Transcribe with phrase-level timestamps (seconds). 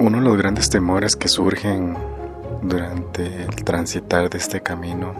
[0.00, 1.96] Uno de los grandes temores que surgen
[2.62, 5.12] durante el transitar de este camino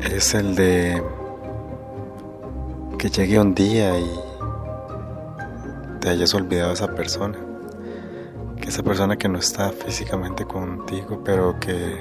[0.00, 1.00] es el de
[2.98, 4.10] que llegue un día y
[6.00, 7.38] te hayas olvidado de esa persona.
[8.60, 11.96] Que esa persona que no está físicamente contigo, pero que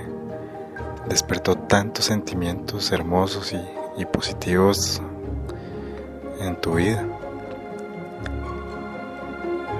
[1.07, 3.53] despertó tantos sentimientos hermosos
[3.97, 5.01] y positivos
[6.39, 7.14] en tu vida.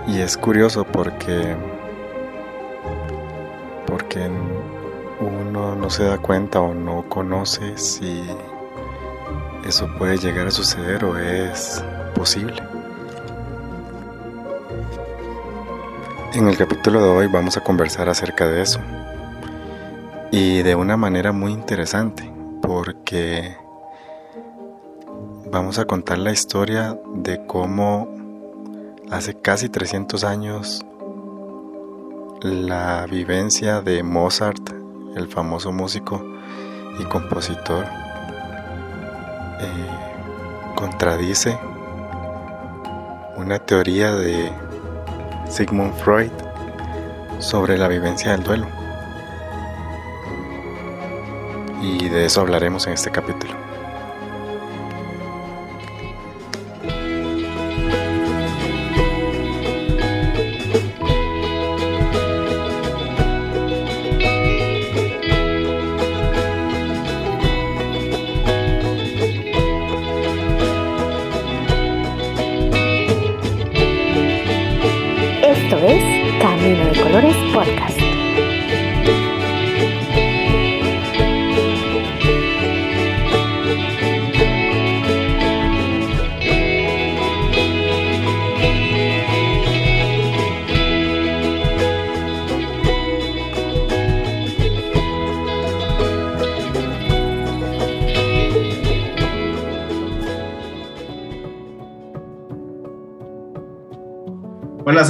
[0.07, 1.55] Y es curioso porque
[3.87, 4.29] porque
[5.19, 8.23] uno no se da cuenta o no conoce si
[9.65, 12.61] eso puede llegar a suceder o es posible.
[16.33, 18.79] En el capítulo de hoy vamos a conversar acerca de eso
[20.31, 22.29] y de una manera muy interesante
[22.61, 23.55] porque
[25.49, 28.24] vamos a contar la historia de cómo
[29.11, 30.85] hace casi 300 años
[32.41, 34.69] la vivencia de Mozart,
[35.15, 36.23] el famoso músico
[36.99, 37.85] y compositor,
[39.59, 39.89] eh,
[40.75, 41.57] contradice
[43.37, 44.51] una teoría de
[45.49, 46.31] Sigmund Freud
[47.39, 48.67] sobre la vivencia del duelo.
[51.81, 53.64] Y de eso hablaremos en este capítulo.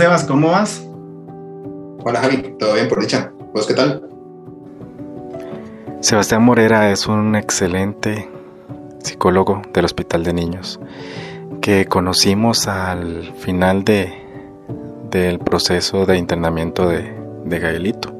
[0.06, 0.88] Sebas, ¿cómo vas?
[2.04, 3.32] Hola Javi, ¿todo bien por dicha?
[3.56, 4.08] ¿Vos qué tal?
[6.00, 8.30] Sebastián Morera es un excelente
[9.02, 10.80] psicólogo del Hospital de Niños
[11.60, 14.14] que conocimos al final de,
[15.10, 17.12] del proceso de internamiento de,
[17.44, 18.14] de Gaelito.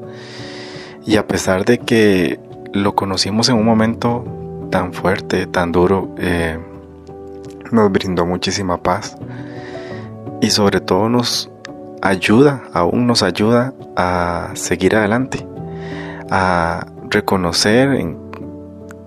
[1.04, 2.40] Y a pesar de que
[2.72, 4.24] lo conocimos en un momento
[4.72, 6.58] tan fuerte, tan duro, eh,
[7.70, 9.16] nos brindó muchísima paz
[10.40, 11.48] y sobre todo nos
[12.08, 15.46] ayuda, aún nos ayuda a seguir adelante,
[16.30, 18.16] a reconocer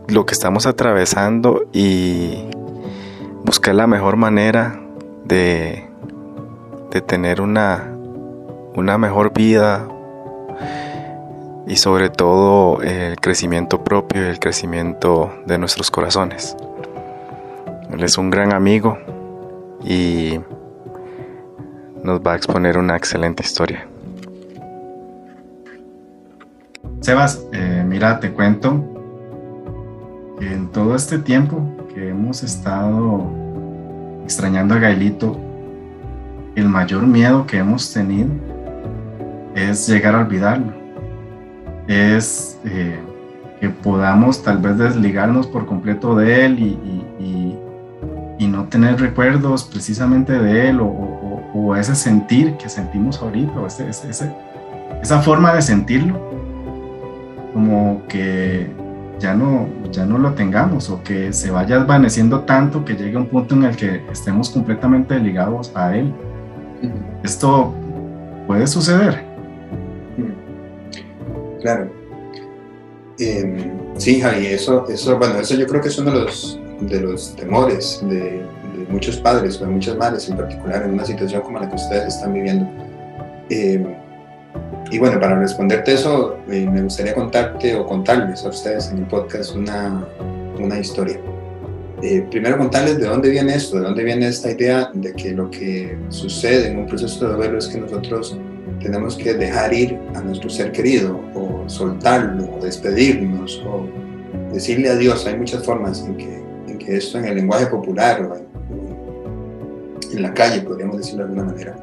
[0.08, 2.46] lo que estamos atravesando y
[3.44, 4.80] buscar la mejor manera
[5.26, 5.88] de,
[6.92, 7.94] de tener una,
[8.76, 9.88] una mejor vida
[11.68, 16.58] y sobre todo el crecimiento propio y el crecimiento de nuestros corazones.
[17.92, 18.98] Él es un gran amigo
[19.84, 20.40] y
[22.10, 23.88] nos va a exponer una excelente historia.
[27.02, 28.84] Sebas, eh, mira, te cuento
[30.40, 31.62] que en todo este tiempo
[31.94, 33.30] que hemos estado
[34.24, 35.40] extrañando a Gailito,
[36.56, 38.30] el mayor miedo que hemos tenido
[39.54, 40.74] es llegar a olvidarlo.
[41.88, 43.00] Es eh,
[43.60, 47.06] que podamos tal vez desligarnos por completo de él y,
[48.50, 51.19] no tener recuerdos precisamente de él o,
[51.76, 56.30] ese sentir que sentimos ahorita, o esa forma de sentirlo
[57.54, 58.70] como que
[59.20, 63.20] ya no, ya no lo tengamos o que se vaya desvaneciendo tanto que llegue a
[63.20, 66.14] un punto en el que estemos completamente ligados a él.
[67.24, 67.74] Esto
[68.48, 69.26] puede suceder.
[71.62, 71.90] Claro.
[73.20, 73.58] Em,
[73.98, 77.36] sí, Javi, eso, eso, bueno, eso yo creo que es uno de los, de los
[77.36, 78.42] temores de,
[78.90, 82.16] muchos padres o de muchas madres en particular en una situación como la que ustedes
[82.16, 82.68] están viviendo.
[83.50, 83.86] Eh,
[84.92, 89.06] y bueno, para responderte eso, eh, me gustaría contarte o contarles a ustedes en el
[89.06, 90.04] podcast una,
[90.60, 91.20] una historia.
[92.02, 95.52] Eh, primero contarles de dónde viene esto, de dónde viene esta idea de que lo
[95.52, 98.38] que sucede en un proceso de duelo es que nosotros
[98.80, 103.86] tenemos que dejar ir a nuestro ser querido o soltarlo o despedirnos o
[104.54, 105.28] decirle adiós.
[105.28, 108.48] Hay muchas formas en que, en que esto en el lenguaje popular o en,
[110.12, 111.76] en la calle, podríamos decirlo de alguna manera,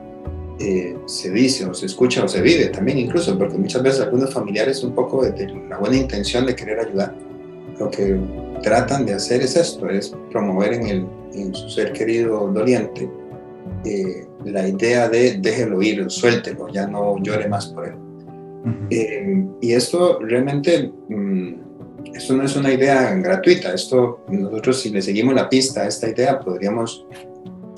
[0.59, 4.33] eh, se dice o se escucha o se vive también incluso, porque muchas veces algunos
[4.33, 7.15] familiares un poco de, la buena intención de querer ayudar,
[7.79, 8.19] lo que
[8.63, 13.11] tratan de hacer es esto, es promover en, el, en su ser querido doliente
[13.85, 17.95] eh, la idea de déjelo ir, suéltelo, ya no llore más por él.
[18.91, 21.55] Eh, y esto realmente, mm,
[22.15, 26.09] esto no es una idea gratuita, esto nosotros si le seguimos la pista a esta
[26.09, 27.07] idea podríamos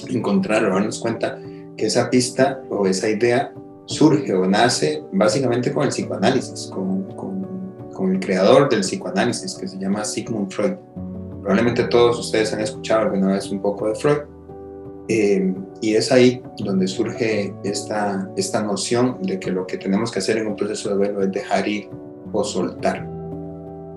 [0.08, 1.38] encontrar o darnos cuenta
[1.76, 3.52] que esa pista o esa idea
[3.86, 9.66] surge o nace básicamente con el psicoanálisis, con, con, con el creador del psicoanálisis que
[9.66, 10.74] se llama Sigmund Freud.
[11.40, 14.18] Probablemente todos ustedes han escuchado alguna vez un poco de Freud
[15.08, 20.18] eh, y es ahí donde surge esta, esta noción de que lo que tenemos que
[20.18, 21.88] hacer en un proceso de duelo es dejar ir
[22.32, 23.08] o soltar.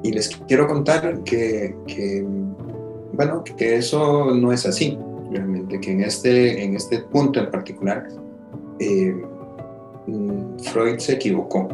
[0.04, 2.26] Y les quiero contar que, que,
[3.12, 4.98] bueno, que eso no es así,
[5.32, 8.08] realmente, que en este, en este punto en particular,
[8.80, 9.16] eh,
[10.08, 11.70] mm, Freud se equivocó.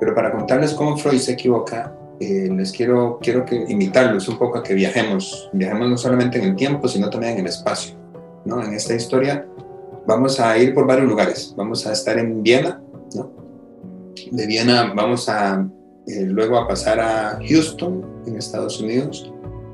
[0.00, 4.58] Pero para contarles cómo Freud se equivoca, eh, les quiero, quiero que invitarlos un poco
[4.58, 7.96] a que viajemos, viajemos no solamente en el tiempo, sino también en el espacio.
[8.44, 9.46] En esta historia
[10.06, 11.54] vamos a ir por varios lugares.
[11.56, 12.80] Vamos a estar en Viena,
[14.32, 15.68] De Viena vamos a
[16.08, 19.30] eh, luego a pasar a Houston, en Estados Unidos,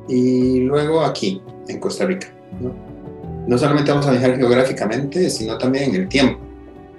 [0.08, 2.26] y luego aquí, en Costa Rica,
[2.60, 3.58] ¿no?
[3.58, 6.40] solamente vamos a viajar geográficamente, sino también en el tiempo.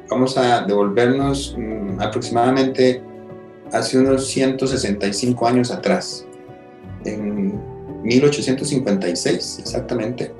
[0.09, 3.01] Vamos a devolvernos mm, aproximadamente
[3.71, 6.25] hace unos 165 años atrás,
[7.03, 7.59] en
[8.03, 10.31] 1856 exactamente,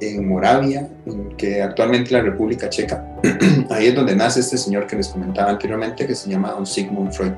[0.00, 0.88] en Moravia,
[1.36, 3.04] que actualmente la República Checa.
[3.70, 7.32] Ahí es donde nace este señor que les comentaba anteriormente, que se llama Sigmund Freud,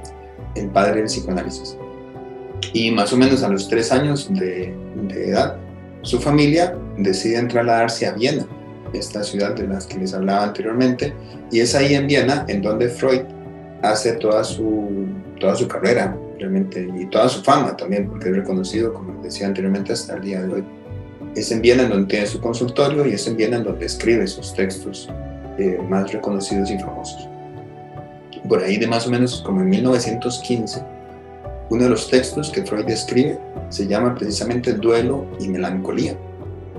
[0.57, 1.77] el padre del psicoanálisis.
[2.73, 4.75] Y más o menos a los tres años de,
[5.11, 5.57] edad,
[6.03, 8.47] su familia decide trasladarse a Viena,
[8.93, 11.15] esta ciudad de las que les hablaba anteriormente,
[11.51, 13.23] y es ahí en Viena en donde Freud
[13.83, 15.07] hace toda su,
[15.41, 19.93] toda su carrera, realmente, y toda su fama también, porque es reconocido, como decía anteriormente,
[19.93, 20.65] hasta el día de hoy
[21.35, 24.27] es en Viena en donde tiene su consultorio y es en Viena en donde escribe
[24.27, 25.09] sus textos
[25.59, 27.29] eh, más reconocidos y famosos.
[28.49, 30.83] Por ahí de más o menos como en 1915,
[31.71, 36.17] uno de los textos que Freud escribe se llama precisamente Duelo y Melancolía.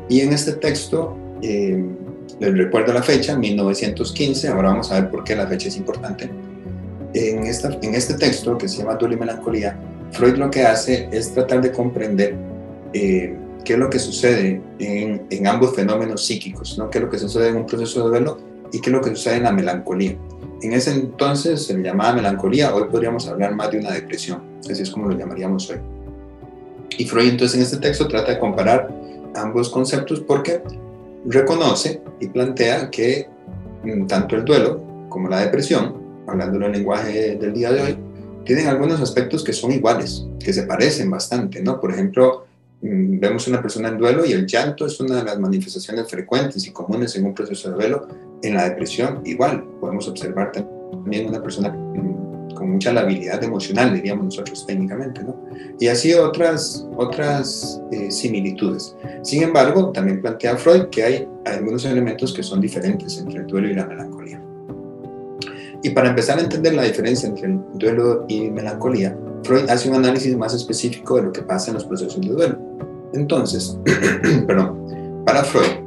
[0.10, 1.86] Y en este texto, eh,
[2.40, 6.30] les recuerdo la fecha, 1915, ahora vamos a ver por qué la fecha es importante.
[7.14, 9.80] En, esta, en este texto que se llama Duelo y Melancolía,
[10.12, 12.36] Freud lo que hace es tratar de comprender
[12.94, 16.90] eh, qué es lo que sucede en, en, ambos fenómenos psíquicos, ¿no?
[16.90, 18.40] qué es lo que sucede en un proceso de duelo
[18.72, 20.16] y qué es lo que sucede en la melancolía.
[20.62, 24.82] En ese entonces se le llamaba melancolía, hoy podríamos hablar más de una depresión, así
[24.82, 25.78] es como lo llamaríamos hoy.
[26.98, 28.99] Y Freud entonces en este texto trata de comparar
[29.36, 30.62] ambos conceptos porque
[31.26, 33.28] reconoce y plantea que
[33.84, 35.96] mm, tanto el duelo como la depresión,
[36.28, 37.98] hablando en el lenguaje del día de hoy,
[38.46, 41.80] tienen algunos aspectos que son iguales, que se parecen bastante, ¿no?
[41.80, 42.46] Por ejemplo,
[42.82, 46.66] Mm, vemos una persona en duelo y el llanto es una de las manifestaciones frecuentes
[46.66, 48.08] y comunes en un proceso de duelo.
[48.42, 51.76] En la depresión, igual, podemos observar también una persona
[52.60, 55.36] con mucha labilidad emocional, diríamos nosotros técnicamente, ¿no?
[55.80, 58.96] Y así otras, otras eh, similitudes.
[59.24, 63.70] Sin embargo, también plantea Freud que hay algunos elementos que son diferentes entre el duelo
[63.70, 64.42] y la melancolía.
[65.82, 69.96] Y para empezar a entender la diferencia entre el duelo y melancolía, Freud hace un
[69.96, 72.60] análisis más específico de lo que pasa en los procesos de duelo.
[73.14, 73.80] Entonces,
[74.48, 75.80] perdón, para Freud,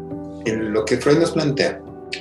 [0.47, 1.81] lo que Freud nos plantea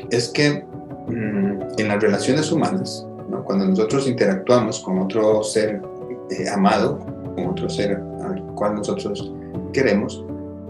[0.09, 0.65] es que
[1.07, 3.07] mm, en las relaciones humanas,
[3.43, 5.81] cuando nosotros interactuamos con otro ser
[6.29, 6.99] eh, amado,
[7.35, 9.31] con otro ser al cual nosotros
[9.73, 10.23] queremos,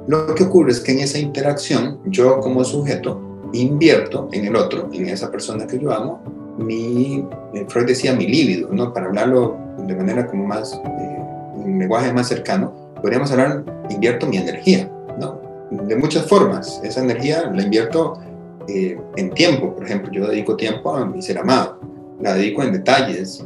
[0.08, 3.22] lo que ocurre es que en esa interacción yo como sujeto
[3.53, 6.22] invierto en el otro, en esa persona que yo amo,
[6.58, 8.94] mi, eh, Freud decía mi líbido, ¿no?
[8.94, 11.20] para hablarlo de manera como más, eh,
[11.56, 14.89] un lenguaje más cercano, podríamos hablar, invierto mi energía,
[15.20, 15.39] ¿no?
[15.72, 16.82] De muchas formas.
[16.84, 18.20] Esa energía la invierto
[18.68, 21.80] eh, en tiempo, por ejemplo, yo dedico tiempo a mi ser amado,
[22.22, 23.44] la dedico en detalles,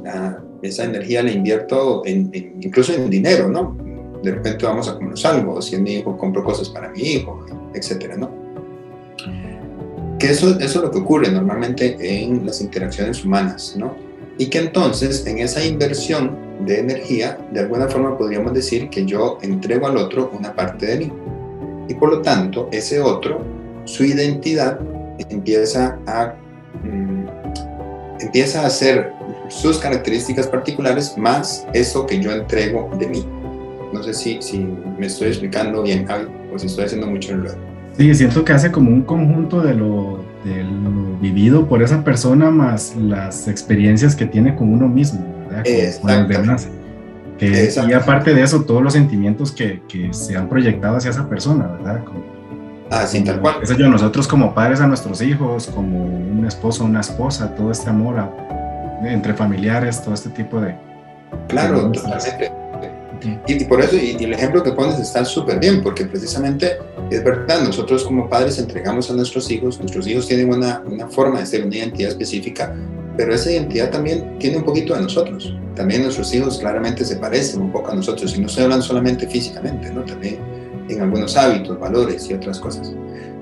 [0.61, 3.77] esa energía la invierto en, incluso en dinero, ¿no?
[4.23, 7.45] De repente vamos a comer algo, si es mi hijo, compro cosas para mi hijo,
[7.73, 8.31] etcétera, ¿no?
[10.19, 13.95] Que eso, eso es lo que ocurre normalmente en las interacciones humanas, ¿no?
[14.37, 19.37] Y que entonces en esa inversión de energía, de alguna forma podríamos decir que yo
[19.41, 21.11] entrego al otro una parte de mí.
[21.87, 23.41] Y por lo tanto, ese otro,
[23.85, 24.79] su identidad
[25.29, 26.33] empieza a,
[26.83, 27.24] mm,
[28.25, 29.11] empieza a hacer
[29.49, 33.25] sus características particulares más eso que yo entrego de mí.
[33.93, 34.59] No sé si, si
[34.99, 37.55] me estoy explicando bien, Javi, o si estoy haciendo mucho enredo.
[37.97, 42.51] Sí, siento que hace como un conjunto de lo, de lo, vivido por esa persona
[42.51, 45.63] más las experiencias que tiene con uno mismo, ¿verdad?
[46.01, 46.67] Con, demás.
[47.39, 51.67] y aparte de eso, todos los sentimientos que, que, se han proyectado hacia esa persona,
[51.67, 52.03] ¿verdad?
[52.91, 53.55] Ah, sí, tal cual.
[53.63, 57.89] Eso yo, nosotros como padres a nuestros hijos, como un esposo, una esposa, todo este
[57.89, 58.15] amor
[59.03, 60.75] entre familiares, todo este tipo de...
[61.47, 62.51] Claro, totalmente.
[63.47, 66.77] Y, por eso, y, el ejemplo que pones está súper bien, porque precisamente
[67.09, 71.39] es verdad, nosotros como padres entregamos a nuestros hijos, nuestros hijos tienen una, una forma
[71.39, 72.75] de ser, una identidad específica,
[73.17, 75.55] pero esa identidad también tiene un poquito de nosotros.
[75.75, 79.27] También nuestros hijos claramente se parecen un poco a nosotros, y no se hablan solamente
[79.27, 80.01] físicamente, ¿no?
[80.01, 80.54] también
[80.89, 82.93] en algunos hábitos, valores y otras cosas.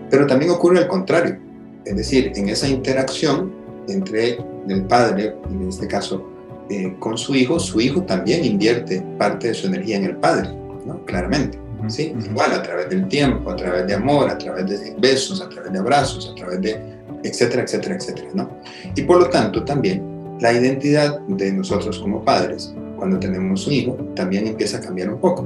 [0.09, 1.37] Pero también ocurre al contrario,
[1.85, 3.51] es decir, en esa interacción
[3.87, 6.29] entre el padre, en este caso,
[6.69, 10.49] eh, con su hijo, su hijo también invierte parte de su energía en el padre,
[10.85, 11.03] ¿no?
[11.05, 11.59] Claramente.
[11.87, 12.13] ¿sí?
[12.25, 15.73] Igual a través del tiempo, a través de amor, a través de besos, a través
[15.73, 16.79] de abrazos, a través de
[17.23, 18.29] etcétera, etcétera, etcétera.
[18.33, 18.49] ¿no?
[18.95, 20.01] Y por lo tanto también
[20.39, 25.19] la identidad de nosotros como padres, cuando tenemos un hijo, también empieza a cambiar un
[25.19, 25.45] poco,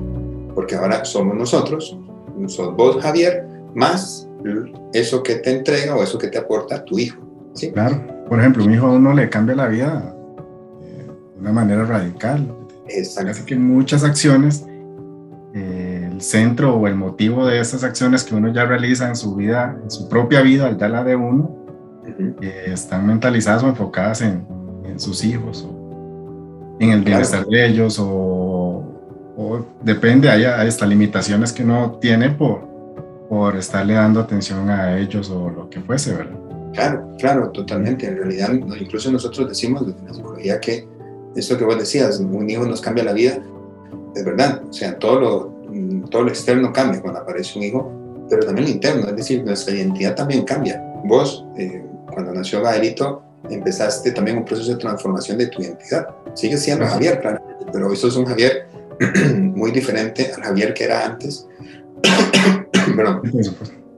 [0.58, 1.96] porque ahora somos nosotros,
[2.48, 4.28] sos vos Javier, más
[4.92, 7.22] eso que te entrega o eso que te aporta tu hijo.
[7.54, 7.72] ¿sí?
[7.72, 10.16] Claro, por ejemplo, un hijo a uno le cambia la vida
[10.82, 12.52] de una manera radical.
[13.30, 14.66] Así que muchas acciones,
[15.54, 19.36] eh, el centro o el motivo de esas acciones que uno ya realiza en su
[19.36, 21.56] vida, en su propia vida, ya la de uno,
[22.42, 24.44] eh, están mentalizadas o enfocadas en,
[24.86, 28.27] en sus hijos, o en el bienestar de ellos, o,
[29.38, 32.68] o depende, hay, hay hasta limitaciones que uno tiene por,
[33.30, 36.40] por estarle dando atención a ellos o lo que fuese, ¿verdad?
[36.74, 38.08] Claro, claro, totalmente.
[38.08, 40.88] En realidad, incluso nosotros decimos desde la psicología que
[41.36, 43.40] esto que vos decías, un hijo nos cambia la vida,
[44.16, 47.92] es verdad, o sea, todo lo, mm, todo lo externo cambia cuando aparece un hijo,
[48.30, 50.84] pero también lo interno, es decir, nuestra identidad también cambia.
[51.06, 56.08] Vos, eh, cuando nació Gaelito, empezaste también un proceso de transformación de tu identidad.
[56.34, 57.40] Sigues siendo Javier, claro,
[57.72, 58.67] pero eso es un Javier
[59.36, 61.48] muy diferente al Javier que era antes.
[62.96, 63.22] Perdón.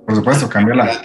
[0.05, 1.01] Por supuesto, cambia la,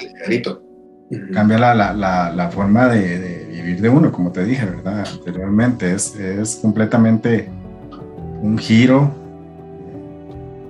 [1.32, 5.04] cambia la, la, la forma de vivir de uno, como te dije, ¿verdad?
[5.10, 7.48] Anteriormente es, es completamente
[8.42, 9.10] un giro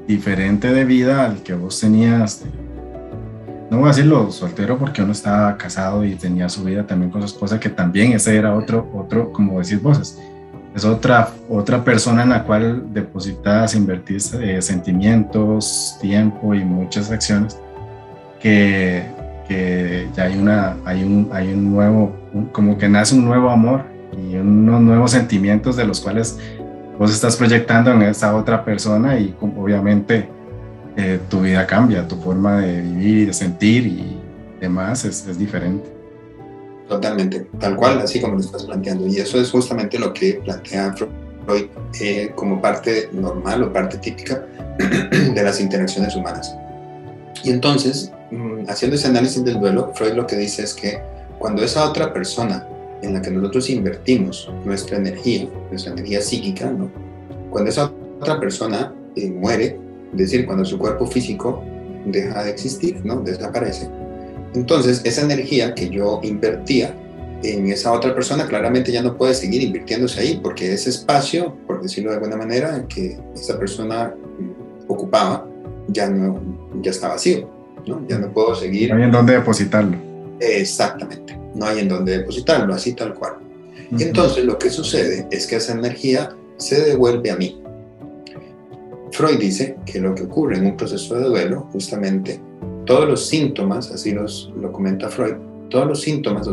[0.06, 2.42] diferente de vida al que vos tenías.
[3.70, 7.20] No voy a decirlo soltero porque uno estaba casado y tenía su vida también con
[7.22, 10.18] su esposa, que también ese era otro, otro como decís vos,
[10.74, 17.58] es, otra, otra persona en la cual depositas, invertís eh, sentimientos, tiempo y muchas acciones
[18.40, 19.14] que
[19.46, 22.12] que ya hay, una, hay, un, hay un nuevo,
[22.52, 23.84] como que nace un nuevo amor
[24.16, 26.38] y unos nuevos sentimientos de los cuales
[26.98, 30.28] vos estás proyectando en esa otra persona y obviamente
[30.96, 34.20] eh, tu vida cambia, tu forma de vivir, de sentir y
[34.60, 35.93] demás es, es diferente.
[36.88, 39.06] Totalmente, tal cual, así como lo estás planteando.
[39.06, 41.66] Y eso es justamente lo que plantea Freud
[42.00, 44.46] eh, como parte normal o parte típica
[44.78, 46.54] de las interacciones humanas.
[47.42, 50.98] Y entonces, Mm, haciendo ese análisis del duelo, Freud lo que dice es que
[51.38, 52.66] cuando esa otra persona
[53.02, 56.72] en la que nosotros invertimos nuestra energía, nuestra energía psíquica,
[57.50, 59.78] cuando esa otra persona eh, muere,
[60.12, 61.62] es decir, cuando su cuerpo físico
[62.06, 63.20] deja de existir, ¿no?
[63.20, 63.88] desaparece,
[64.54, 66.94] entonces esa energía que yo invertía
[67.42, 71.82] en esa otra persona claramente ya no puede seguir invirtiéndose ahí, porque ese espacio, por
[71.82, 75.46] decirlo de alguna manera, que esa persona mm, ocupaba,
[75.88, 76.40] ya, no,
[76.80, 77.50] ya está vacío.
[78.08, 78.90] Ya no puedo seguir.
[78.90, 79.98] No hay en dónde depositarlo.
[80.40, 83.34] Exactamente, no hay en dónde depositarlo, así tal cual.
[83.96, 87.60] Y entonces lo que sucede es que esa energía se devuelve a mí.
[89.12, 92.40] Freud dice que lo que ocurre en un proceso de duelo, justamente,
[92.86, 95.34] todos los síntomas, así los, lo comenta Freud,
[95.70, 96.46] todos los síntomas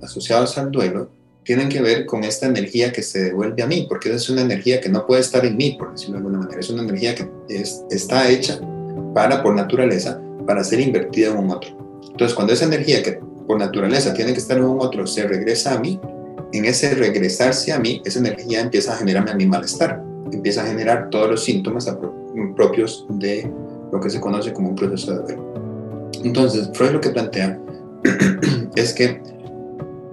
[0.00, 1.10] asociados al duelo
[1.44, 4.80] tienen que ver con esta energía que se devuelve a mí, porque es una energía
[4.80, 7.28] que no puede estar en mí, por decirlo de alguna manera, es una energía que
[7.90, 8.60] está hecha
[9.14, 11.70] para, por naturaleza, para ser invertida en un otro.
[12.10, 15.74] Entonces, cuando esa energía que por naturaleza tiene que estar en un otro se regresa
[15.74, 15.98] a mí,
[16.52, 20.66] en ese regresarse a mí, esa energía empieza a generarme a mi malestar, empieza a
[20.66, 21.92] generar todos los síntomas
[22.54, 23.50] propios de
[23.90, 25.61] lo que se conoce como un proceso de duelo.
[26.24, 27.58] Entonces, Freud lo que plantea
[28.76, 29.20] es que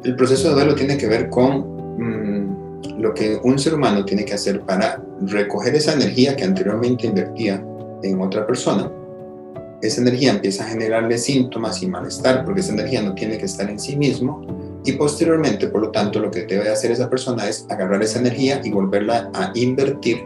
[0.03, 4.25] el proceso de duelo tiene que ver con mm, lo que un ser humano tiene
[4.25, 7.63] que hacer para recoger esa energía que anteriormente invertía
[8.03, 8.89] en otra persona
[9.81, 13.69] esa energía empieza a generarle síntomas y malestar porque esa energía no tiene que estar
[13.69, 14.45] en sí mismo
[14.85, 18.61] y posteriormente, por lo tanto, lo que debe hacer esa persona es agarrar esa energía
[18.63, 20.23] y volverla a invertir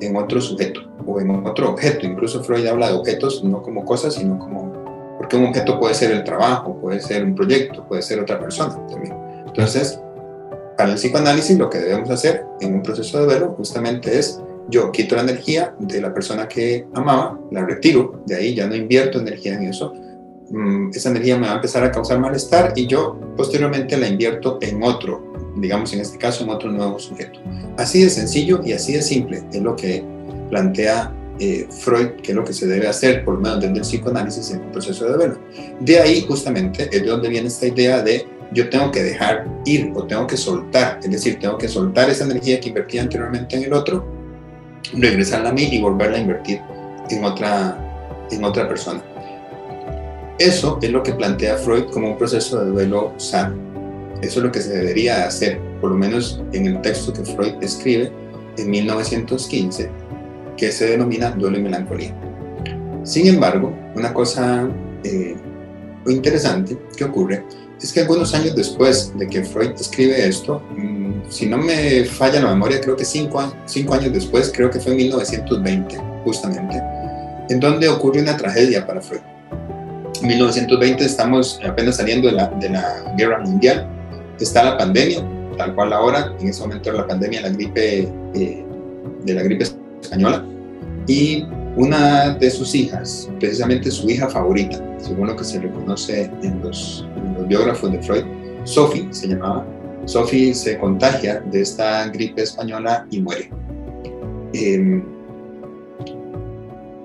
[0.00, 2.06] en otro sujeto o en otro objeto.
[2.06, 4.77] Incluso Freud habla de objetos no como cosas, sino como,
[5.28, 8.74] porque un objeto puede ser el trabajo, puede ser un proyecto, puede ser otra persona
[8.88, 9.14] también.
[9.46, 10.00] Entonces,
[10.74, 14.90] para el psicoanálisis lo que debemos hacer en un proceso de duelo justamente es yo
[14.90, 19.20] quito la energía de la persona que amaba, la retiro, de ahí ya no invierto
[19.20, 19.92] energía en eso,
[20.48, 24.56] mm, esa energía me va a empezar a causar malestar y yo posteriormente la invierto
[24.62, 27.38] en otro, digamos en este caso en otro nuevo sujeto.
[27.76, 30.02] Así de sencillo y así de simple es lo que
[30.48, 33.80] plantea eh, Freud, que es lo que se debe hacer, por lo menos desde el
[33.82, 35.38] psicoanálisis, en un proceso de duelo.
[35.80, 39.92] De ahí justamente es de donde viene esta idea de yo tengo que dejar ir
[39.94, 43.64] o tengo que soltar, es decir, tengo que soltar esa energía que invertí anteriormente en
[43.64, 44.06] el otro,
[44.94, 46.60] regresarla a mí y volverla a invertir
[47.10, 47.78] en otra,
[48.30, 49.02] en otra persona.
[50.38, 53.56] Eso es lo que plantea Freud como un proceso de duelo sano.
[54.22, 57.54] Eso es lo que se debería hacer, por lo menos en el texto que Freud
[57.60, 58.12] escribe
[58.56, 59.90] en 1915,
[60.58, 62.14] que se denomina duelo y melancolía.
[63.04, 64.68] Sin embargo, una cosa
[65.04, 65.36] eh,
[66.06, 67.44] interesante que ocurre
[67.80, 72.40] es que algunos años después de que Freud escribe esto, mm, si no me falla
[72.40, 76.82] la memoria, creo que cinco, años después, creo que fue en 1920, justamente,
[77.48, 79.20] en donde ocurre una tragedia para Freud.
[80.20, 83.88] En 1920 estamos apenas saliendo de la, de la guerra mundial,
[84.40, 85.24] está la pandemia,
[85.56, 88.64] tal cual ahora, en ese momento era la pandemia, la gripe, eh,
[89.24, 89.64] de la gripe
[90.02, 90.44] española,
[91.06, 91.44] y
[91.76, 97.06] una de sus hijas, precisamente su hija favorita, según lo que se reconoce en los,
[97.48, 98.24] biógrafos de Freud,
[98.64, 99.64] Sophie se llamaba,
[100.04, 103.50] Sophie se contagia de esta gripe española y muere.
[104.52, 105.02] Eh,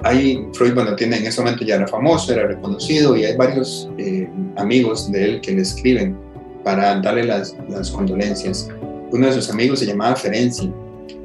[0.03, 3.89] hay, Freud, bueno, tiene, en ese momento ya era famoso, era reconocido y hay varios
[3.97, 6.17] eh, amigos de él que le escriben
[6.63, 8.67] para darle las, las condolencias.
[9.11, 10.73] Uno de sus amigos se llamaba Ferenczi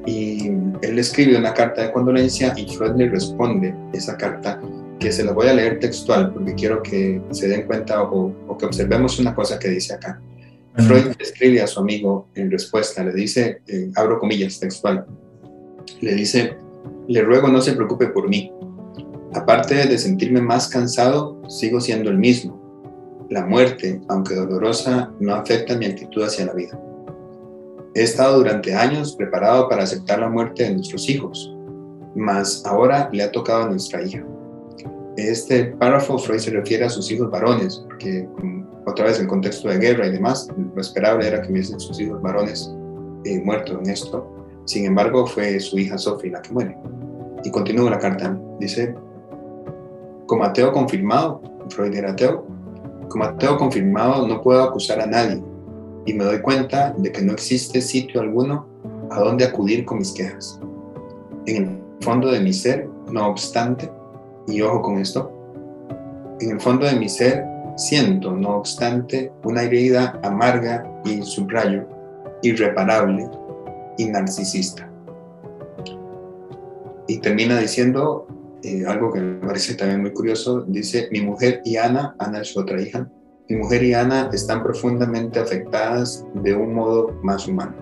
[0.06, 4.60] y él le escribe una carta de condolencia y Freud le responde esa carta
[4.98, 8.66] que se la voy a leer textual porque quiero que se den cuenta o, que
[8.66, 10.20] observemos una cosa que dice acá.
[10.76, 15.06] Freud escribe a su amigo en respuesta, le dice, eh, abro comillas textual,
[16.00, 16.56] le dice,
[17.08, 18.52] le ruego no se preocupe por mí.
[19.34, 23.26] Aparte de sentirme más cansado, sigo siendo el mismo.
[23.28, 26.80] La muerte, aunque dolorosa, no afecta mi actitud hacia la vida.
[27.98, 31.52] He estado durante años preparado para aceptar la muerte de nuestros hijos,
[32.14, 34.24] mas ahora le ha tocado a nuestra hija.
[35.16, 38.28] Este párrafo Freud se refiere a sus hijos varones, porque
[38.86, 42.22] otra vez en contexto de guerra y demás, lo esperable era que hubiesen sus hijos
[42.22, 42.72] varones
[43.24, 44.32] eh, muertos en esto.
[44.66, 46.78] Sin embargo, fue su hija Sophie la que muere.
[47.42, 48.38] Y continúa la carta.
[48.60, 48.94] Dice,
[50.28, 52.46] como ateo confirmado, Freud era ateo,
[53.08, 55.42] como ateo confirmado no puedo acusar a nadie,
[56.06, 58.66] y me doy cuenta de que no existe sitio alguno
[59.10, 60.60] a donde acudir con mis quejas.
[61.46, 63.90] En el fondo de mi ser, no obstante,
[64.46, 65.32] y ojo con esto,
[66.40, 67.44] en el fondo de mi ser
[67.76, 71.86] siento, no obstante, una herida amarga y subrayo,
[72.42, 73.28] irreparable
[73.96, 74.90] y narcisista.
[77.06, 78.26] Y termina diciendo
[78.62, 82.48] eh, algo que me parece también muy curioso, dice, mi mujer y Ana, Ana es
[82.48, 83.08] su otra hija,
[83.48, 87.74] mi mujer y Ana están profundamente afectadas de un modo más humano.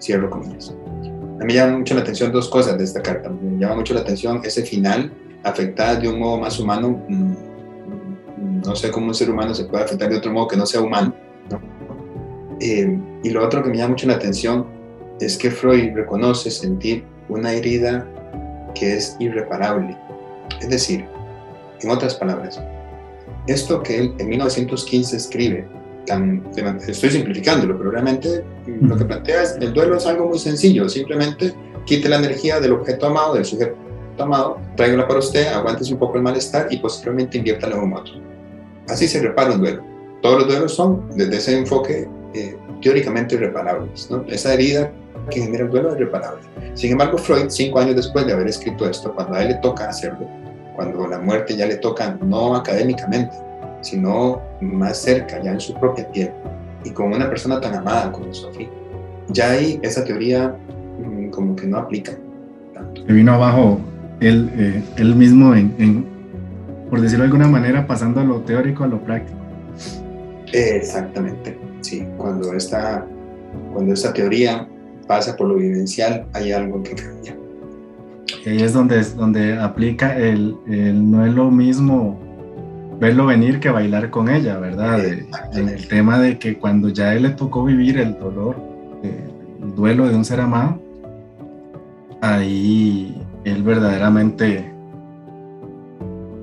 [0.00, 0.74] Cierro comillas.
[0.90, 3.30] A mí me llama mucho la atención dos cosas de esta carta.
[3.30, 7.02] Me llama mucho la atención ese final, afectadas de un modo más humano.
[7.08, 10.66] Mm, no sé cómo un ser humano se puede afectar de otro modo que no
[10.66, 11.14] sea humano.
[12.60, 14.66] Eh, y lo otro que me llama mucho la atención
[15.20, 18.06] es que Freud reconoce sentir una herida
[18.74, 19.96] que es irreparable.
[20.60, 21.04] Es decir,
[21.80, 22.60] en otras palabras,
[23.46, 25.66] esto que él en 1915 escribe,
[26.86, 31.54] estoy simplificándolo, pero realmente lo que plantea es, el duelo es algo muy sencillo, simplemente
[31.84, 33.76] quite la energía del objeto amado, del sujeto
[34.18, 38.14] amado, tráigala para usted, aguántese un poco el malestar y posteriormente inviértalo en un otro.
[38.88, 39.82] Así se repara un duelo.
[40.22, 44.10] Todos los duelos son, desde ese enfoque, eh, teóricamente irreparables.
[44.10, 44.24] ¿no?
[44.28, 44.92] Esa herida
[45.30, 46.42] que genera el duelo es reparable.
[46.74, 49.88] Sin embargo, Freud, cinco años después de haber escrito esto, cuando a él le toca
[49.88, 50.28] hacerlo,
[50.74, 53.34] cuando la muerte ya le toca no académicamente,
[53.80, 56.30] sino más cerca, ya en su propia piel,
[56.84, 58.68] y con una persona tan amada como Sofía,
[59.28, 60.54] ya ahí esa teoría
[60.98, 62.12] mm, como que no aplica
[62.74, 63.06] tanto.
[63.06, 63.80] Se vino abajo
[64.20, 66.06] él, eh, él mismo, en,
[66.90, 69.38] por decirlo de alguna manera, pasando a lo teórico a lo práctico.
[70.52, 73.06] Exactamente, sí, cuando esta,
[73.72, 74.68] cuando esta teoría
[75.06, 77.36] pasa por lo vivencial, hay algo que cambia.
[78.46, 82.20] Ahí es donde, donde aplica el, el, no es lo mismo
[82.98, 85.04] verlo venir que bailar con ella, ¿verdad?
[85.04, 88.56] en el tema de que cuando ya a él le tocó vivir el dolor,
[89.02, 90.80] el duelo de un ser amado,
[92.20, 94.72] ahí él verdaderamente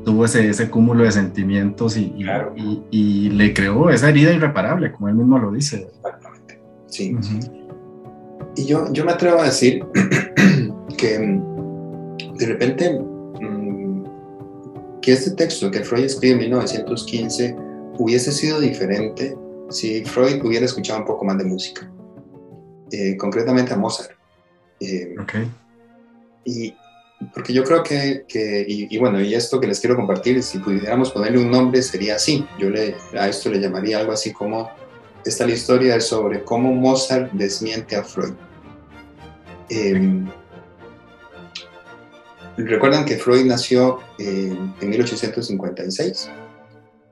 [0.04, 2.14] tuvo ese, ese cúmulo de sentimientos y,
[2.56, 5.88] y, y, le creó esa herida irreparable, como él mismo lo dice.
[5.96, 7.16] Exactamente, sí.
[8.56, 9.86] Y yo, yo me atrevo a decir
[10.98, 11.42] que
[12.42, 14.04] de repente, mm,
[15.00, 17.56] que este texto que Freud escribe en 1915
[18.00, 19.38] hubiese sido diferente
[19.70, 21.90] si Freud hubiera escuchado un poco más de música,
[22.92, 24.18] eh, concretamente a Mozart.
[24.80, 25.16] Eh,
[26.44, 26.74] y
[27.32, 31.12] porque yo creo que, que y, bueno, y esto que les quiero compartir, si pudiéramos
[31.12, 32.44] ponerle un nombre, sería así.
[32.58, 34.72] Yo le, a esto le llamaría algo así como,
[35.24, 38.34] esta la historia es sobre cómo Mozart desmiente a Freud.
[39.70, 40.26] Eh,
[42.58, 46.30] recuerdan que Freud nació en 1856.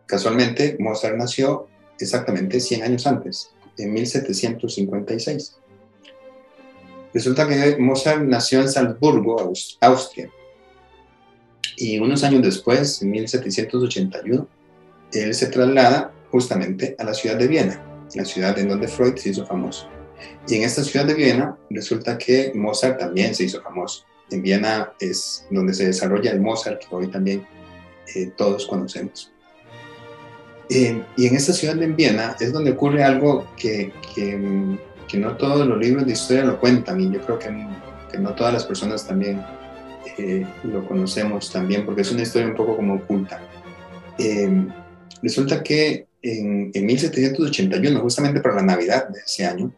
[0.06, 1.68] Casualmente, Mozart nació
[2.00, 5.56] exactamente 100 años antes, en 1756.
[7.14, 10.32] Resulta que Mozart nació en Salzburgo, Austria.
[11.78, 14.48] Y unos años después, en 1781,
[15.14, 17.82] él se traslada justamente a la ciudad de Viena,
[18.14, 19.88] la ciudad en donde Freud se hizo famoso.
[20.48, 24.06] Y en esta ciudad de Viena resulta que Mozart también se hizo famoso.
[24.32, 27.46] En Viena es donde se desarrolla el Mozart que hoy también
[28.16, 29.32] eh, todos conocemos.
[30.70, 35.36] Eh, y en esta ciudad de Viena es donde ocurre algo que, que, que, no
[35.36, 37.68] todos los libros de historia lo cuentan y yo creo que,
[38.12, 39.44] que no todas las personas también
[40.18, 43.42] eh, lo conocemos también porque es una historia un poco como oculta.
[44.18, 44.68] Eh,
[45.24, 49.74] resulta que en, en, 1781, justamente para la Navidad de ese año,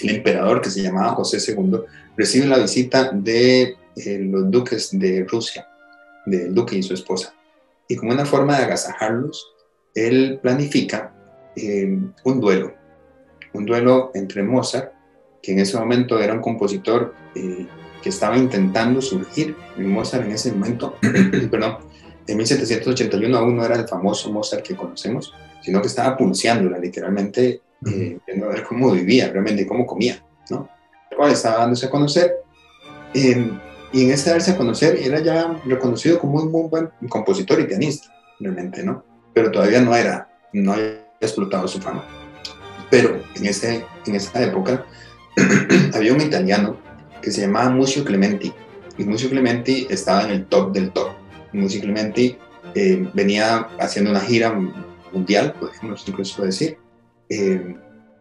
[0.00, 1.80] el emperador que se llamaba José II
[2.16, 5.66] recibe la visita de los duques de Rusia,
[6.26, 7.34] del duque y su esposa.
[7.88, 9.52] Y como una forma de agasajarlos,
[9.94, 11.12] él planifica
[11.56, 12.72] eh, un duelo,
[13.52, 14.92] un duelo entre Mozart,
[15.42, 17.66] que en ese momento era un compositor eh,
[18.02, 19.56] que estaba intentando surgir.
[19.76, 20.96] Mozart en ese momento,
[21.50, 21.78] perdón,
[22.26, 27.60] en 1781 aún no era el famoso Mozart que conocemos, sino que estaba pulseándola literalmente,
[27.86, 30.68] eh, viendo a ver cómo vivía, realmente cómo comía, ¿no?
[31.16, 32.36] Cual estaba dándose a conocer.
[33.14, 37.64] y en ese darse a conocer era ya reconocido como un muy buen compositor y
[37.64, 39.04] pianista, realmente, ¿no?
[39.34, 42.04] pero todavía no era, no había explotado su fama.
[42.90, 44.84] Pero en, ese, en esa época
[45.94, 46.76] había un italiano
[47.22, 48.52] que se llamaba Mucio Clementi,
[48.98, 51.12] y Mucio Clementi estaba en el top del top.
[51.52, 52.36] Mucio Clementi
[52.74, 54.58] eh, venía haciendo una gira
[55.12, 56.78] mundial, podemos incluso decir,
[57.32, 57.76] eh,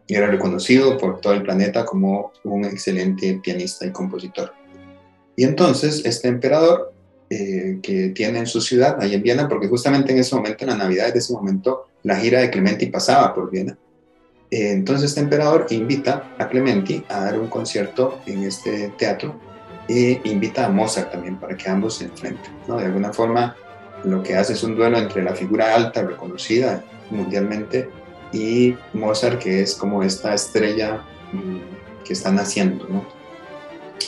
[0.07, 4.53] era reconocido por todo el planeta como un excelente pianista y compositor.
[5.35, 6.93] Y entonces este emperador
[7.29, 10.69] eh, que tiene en su ciudad, ahí en Viena, porque justamente en ese momento, en
[10.69, 13.77] la Navidad de ese momento, la gira de Clementi pasaba por Viena.
[14.49, 19.39] Eh, entonces este emperador invita a Clementi a dar un concierto en este teatro
[19.89, 22.51] e invita a Mozart también para que ambos se enfrenten.
[22.67, 22.77] ¿no?
[22.77, 23.55] De alguna forma,
[24.05, 27.89] lo que hace es un duelo entre la figura alta, reconocida mundialmente,
[28.33, 33.05] y Mozart, que es como esta estrella mm, que está naciendo, ¿no?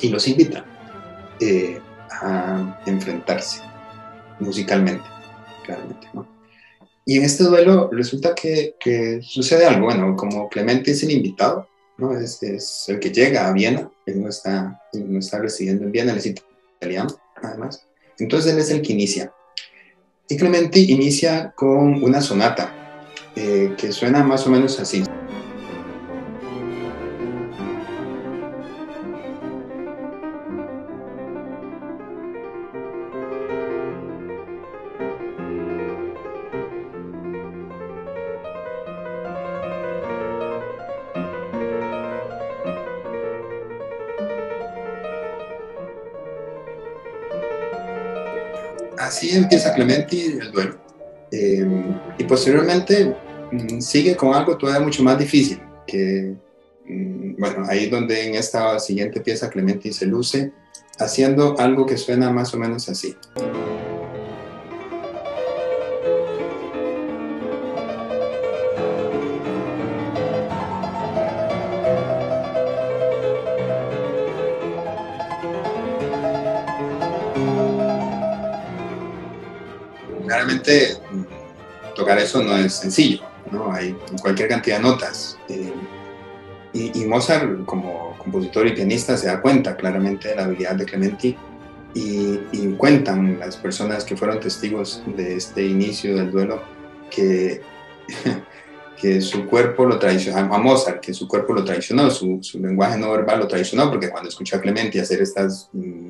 [0.02, 0.66] Y los invita.
[1.40, 1.80] Eh,
[2.22, 3.62] a enfrentarse
[4.40, 5.04] musicalmente,
[5.66, 6.08] claramente.
[6.14, 6.28] ¿no?
[7.06, 11.68] Y en este duelo resulta que, que, sucede algo, bueno, como Clemente es el invitado,
[11.98, 12.18] ¿no?
[12.18, 16.12] es, es, el que llega a Viena, él no está, no está residiendo en Viena,
[16.12, 16.26] él es
[16.80, 17.10] italiano,
[17.42, 17.86] además.
[18.20, 19.34] Entonces él es el que inicia.
[20.30, 22.83] Y Clemente inicia con una sonata
[23.36, 25.04] eh, que suena más o menos así.
[49.14, 50.78] así empieza Clementi el duelo.
[51.32, 51.66] Eh,
[52.18, 53.16] y posteriormente
[53.80, 56.36] sigue con algo todavía mucho más difícil, que,
[56.88, 60.52] mm, bueno, ahí donde en esta siguiente pieza Clementi se luce
[61.00, 63.16] haciendo algo que suena más o menos así.
[80.26, 80.98] Realmente
[81.96, 83.33] tocar eso no es sencillo.
[83.84, 85.38] Hay cualquier cantidad de notas.
[85.50, 85.74] Eh,
[86.74, 91.38] y, Mozart, como compositor y pianista, se da cuenta claramente de la habilidad de Clementi
[91.94, 92.40] y,
[92.78, 96.64] cuentan las personas que fueron testigos de este inicio del duelo
[97.12, 97.62] que,
[99.00, 102.98] que su cuerpo lo traicionó, a Mozart, que su cuerpo lo traicionó, su, su lenguaje
[102.98, 106.10] no verbal lo traicionó, porque cuando escuchó a Clementi hacer estas mm,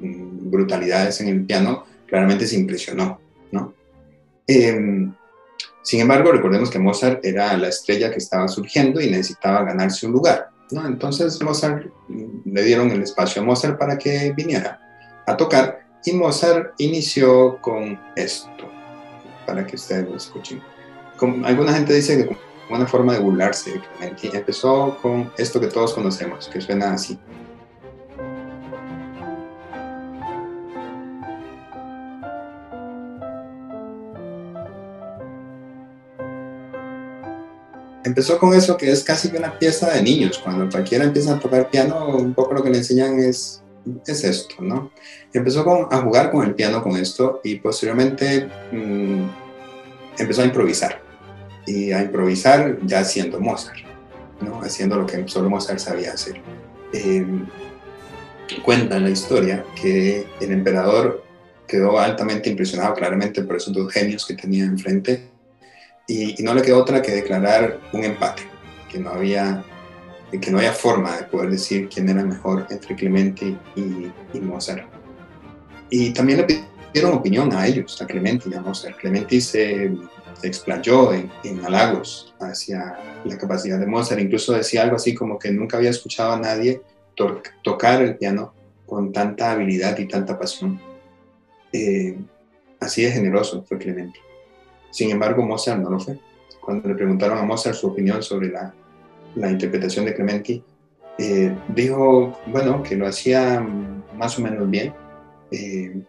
[0.00, 3.18] mm, brutalidades en el piano, claramente se impresionó
[3.52, 3.72] ¿no?
[4.46, 5.12] Em,
[5.82, 10.12] sin embargo, recordemos que Mozart era la estrella que estaba surgiendo y necesitaba ganarse un
[10.12, 11.86] lugar, Entonces Mozart,
[12.44, 14.80] le dieron el espacio a Mozart para que viniera
[15.26, 18.68] a tocar Y Mozart inició con esto,
[19.46, 20.62] para que ustedes lo escuchen.
[21.16, 22.40] Como, alguna gente dice que como
[22.70, 23.80] una forma de burlarse
[24.22, 27.18] empezó con esto que todos conocemos, que suena así.
[38.04, 40.38] Empezó con eso que es casi una pieza de niños.
[40.38, 43.62] Cuando cualquiera empieza a tocar piano, un poco lo que le enseñan es,
[44.06, 44.90] es esto, ¿no?
[45.32, 49.24] Empezó con, a jugar con el piano con esto y posteriormente mmm,
[50.18, 51.00] empezó a improvisar.
[51.66, 53.84] Y a improvisar ya haciendo Mozart,
[54.40, 54.60] ¿no?
[54.62, 56.40] Haciendo lo que solo Mozart sabía hacer.
[56.92, 57.24] Eh,
[58.64, 61.24] cuenta la historia que el emperador
[61.66, 65.31] quedó altamente impresionado claramente por esos dos genios que tenía enfrente
[66.06, 68.42] y, y, no le quedó otra que declarar un empate,
[68.90, 69.64] que no había,
[70.30, 74.84] que no había forma de poder decir quién era mejor entre Clementi y, y Mozart.
[75.90, 76.44] Y también le
[76.92, 78.96] pidieron opinión a ellos, a Clementi y a Mozart.
[78.96, 79.92] Clementi se,
[80.40, 85.38] se explayó en, en, halagos hacia la capacidad de Mozart, incluso decía algo así como
[85.38, 86.80] que nunca había escuchado a nadie
[87.14, 88.54] to tocar el piano
[88.86, 90.80] con tanta habilidad y tanta pasión.
[91.72, 92.18] Eh,
[92.80, 94.20] así de generoso fue Clementi.
[94.92, 96.16] Sin embargo, Mozart no lo fue.
[96.60, 98.72] Cuando le preguntaron a Mozart su opinión sobre la,
[99.34, 100.62] la interpretación de Clementi,
[101.18, 103.60] eh, dijo, bueno, que lo hacía
[104.16, 104.92] más o menos bien,
[105.50, 106.00] eh,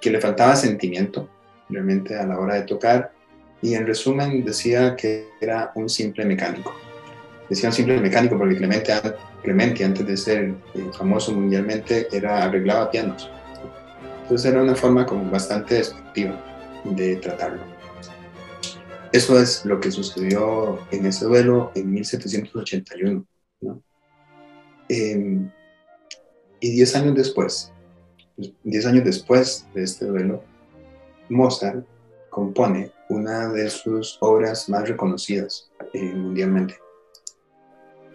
[0.00, 1.28] que le faltaba sentimiento
[1.68, 3.12] realmente a la hora de tocar
[3.62, 6.74] y en resumen decía que era un simple mecánico.
[7.48, 13.30] Decía un simple mecánico porque Clementi antes de ser eh, famoso mundialmente era arreglaba pianos.
[14.22, 16.40] Entonces era una forma como bastante despectiva
[16.84, 17.75] de tratarlo.
[19.16, 23.24] Eso es lo que sucedió en ese duelo en 1781.
[23.62, 23.82] ¿no?
[24.90, 25.40] Eh,
[26.60, 27.72] y diez años después,
[28.62, 30.44] diez años después de este duelo,
[31.30, 31.86] Mozart
[32.28, 36.78] compone una de sus obras más reconocidas eh, mundialmente.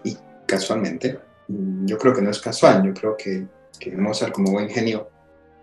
[0.03, 3.47] Y casualmente, yo creo que no es casual, yo creo que,
[3.79, 5.09] que Mozart como buen genio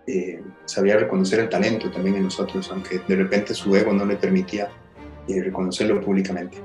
[0.04, 4.16] eh, sabía reconocer el talento también en nosotros, aunque de repente su ego no le
[4.16, 4.68] permitía
[5.28, 6.58] y reconocerlo públicamente.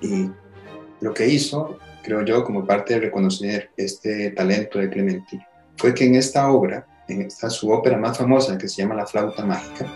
[0.00, 0.28] Y
[1.00, 5.40] lo que hizo, creo yo, como parte de reconocer este talento de Clementi,
[5.76, 9.06] fue que en esta obra, en esta su ópera más famosa que se llama La
[9.06, 9.86] flauta mágica,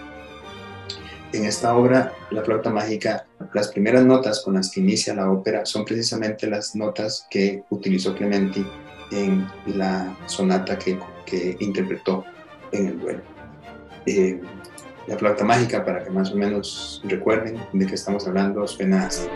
[1.33, 5.66] en esta obra, La flauta mágica, las primeras notas con las que inicia la ópera
[5.66, 8.64] son precisamente las notas que utilizó Clementi
[9.12, 12.25] en la sonata que, que interpretó
[12.73, 13.23] en el duelo.
[14.07, 14.40] Eh,
[15.07, 19.27] la flauta mágica, para que más o menos recuerden de qué estamos hablando, suena así.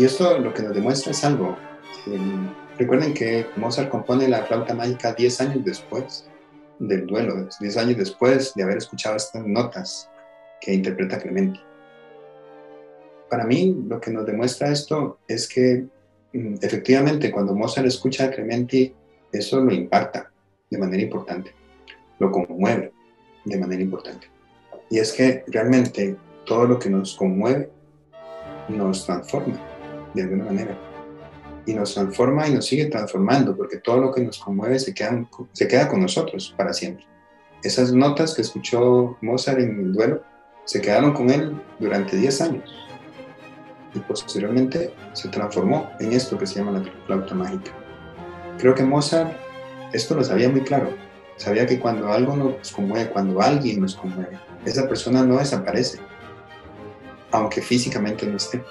[0.00, 1.58] Y esto lo que nos demuestra es algo.
[2.06, 2.18] Eh,
[2.78, 6.26] recuerden que Mozart compone la flauta mágica 10 años después
[6.78, 10.08] del duelo, 10 años después de haber escuchado estas notas
[10.58, 11.60] que interpreta Clementi.
[13.28, 15.84] Para mí, lo que nos demuestra esto es que
[16.32, 18.94] mm, efectivamente cuando Mozart escucha a Clementi,
[19.30, 20.32] eso lo impacta
[20.70, 21.52] de manera importante,
[22.18, 22.90] lo conmueve
[23.44, 24.28] de manera importante.
[24.88, 27.68] Y es que realmente todo lo que nos conmueve
[28.70, 29.69] nos transforma
[30.14, 30.78] de alguna manera.
[31.66, 35.28] Y nos transforma y nos sigue transformando, porque todo lo que nos conmueve se queda,
[35.52, 37.06] se queda con nosotros para siempre.
[37.62, 40.22] Esas notas que escuchó Mozart en el duelo
[40.64, 42.70] se quedaron con él durante 10 años.
[43.94, 47.72] Y posteriormente se transformó en esto que se llama la flauta mágica.
[48.58, 49.36] Creo que Mozart
[49.92, 50.90] esto lo sabía muy claro.
[51.36, 55.98] Sabía que cuando algo nos conmueve, cuando alguien nos conmueve, esa persona no desaparece,
[57.32, 58.62] aunque físicamente no esté.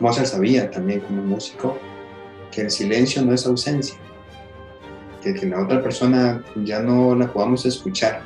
[0.00, 1.78] Mozart sabía también como músico
[2.50, 3.96] que el silencio no es ausencia,
[5.22, 8.22] que, la otra persona ya no la podamos escuchar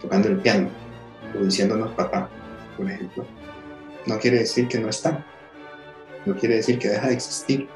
[0.00, 0.68] tocando el piano
[1.38, 2.28] o diciéndonos papá,
[2.76, 3.24] por ejemplo,
[4.06, 5.24] no quiere decir que no está,
[6.26, 7.68] no quiere decir que deja de existir.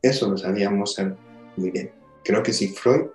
[0.00, 1.16] Eso lo sabía Mozart
[1.56, 1.90] muy bien.
[2.24, 3.06] Creo que si Freud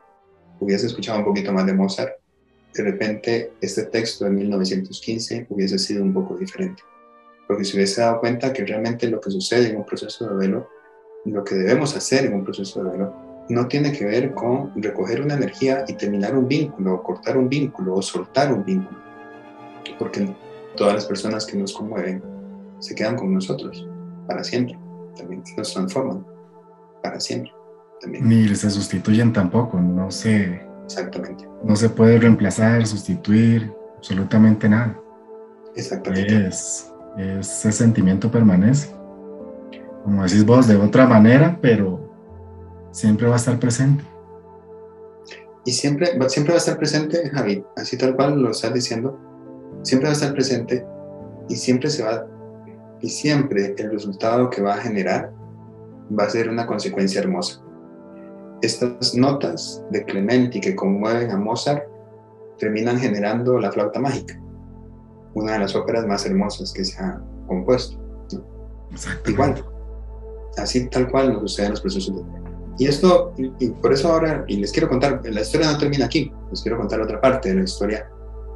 [0.60, 2.14] hubiese escuchado un poquito más de Mozart,
[2.74, 6.84] de repente este texto de 1915 hubiese sido un poco diferente.
[7.50, 10.70] Porque se hubiese dado cuenta que realmente lo que sucede en un proceso de duelo,
[11.26, 13.16] lo que debemos hacer en un proceso de duelo,
[13.50, 17.50] no tiene que ver con recoger una energía y terminar un vínculo, o cortar un
[17.50, 19.00] vínculo, o soltar un vínculo.
[19.98, 20.32] Porque
[20.78, 22.22] todas las personas que nos conmueven
[22.78, 23.90] se quedan con nosotros
[24.28, 24.78] para siempre,
[25.18, 26.24] también nos transforman
[27.02, 27.52] para siempre.
[28.00, 28.30] También.
[28.30, 31.50] Ni se sustituyen tampoco, no se, Exactamente.
[31.64, 34.96] no se puede reemplazar, sustituir, absolutamente nada.
[35.76, 36.48] Exactamente.
[36.48, 38.90] Es, ese sentimiento permanece.
[40.04, 42.00] Como decís vos, de otra manera, pero
[42.92, 44.04] siempre va a estar presente.
[45.66, 49.20] Y siempre, siempre va a estar presente, Javi, así tal cual lo estás diciendo,
[49.84, 50.86] siempre va a estar presente
[51.48, 52.26] y siempre se va,
[53.02, 55.32] y siempre el resultado que va a generar
[56.18, 57.62] va a ser una consecuencia hermosa.
[58.62, 61.84] Estas notas de Clementi que conmueven a Mozart
[62.58, 64.42] terminan generando la flauta mágica,
[65.40, 67.98] una de las óperas más hermosas que se ha compuesto.
[68.92, 69.32] Exactamente.
[69.32, 69.66] Igual,
[70.58, 72.40] así tal cual nos sucede en los procesos de
[72.80, 76.06] y esto, y, y por eso ahora, y les quiero contar, la historia no termina
[76.06, 78.10] aquí, les quiero contar otra parte de la historia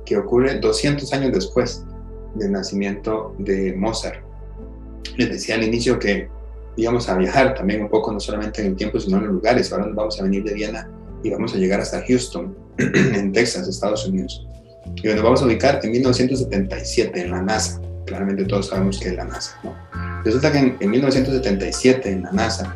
[0.06, 1.84] que ocurre 200 años después
[2.36, 4.24] del nacimiento de Mozart.
[5.18, 6.30] Les decía al inicio que
[6.78, 9.72] íbamos a viajar también un poco, no solamente en el tiempo, sino en los lugares.
[9.72, 10.90] Ahora nos vamos a venir de Viena
[11.22, 14.48] y vamos a llegar hasta Houston, en Texas, Estados Unidos.
[14.96, 17.82] Y nos vamos a ubicar en 1977, en la NASA.
[18.06, 19.60] Claramente todos sabemos que es la NASA.
[19.64, 19.76] ¿no?
[20.24, 22.76] Resulta que en, en 1977, en la NASA,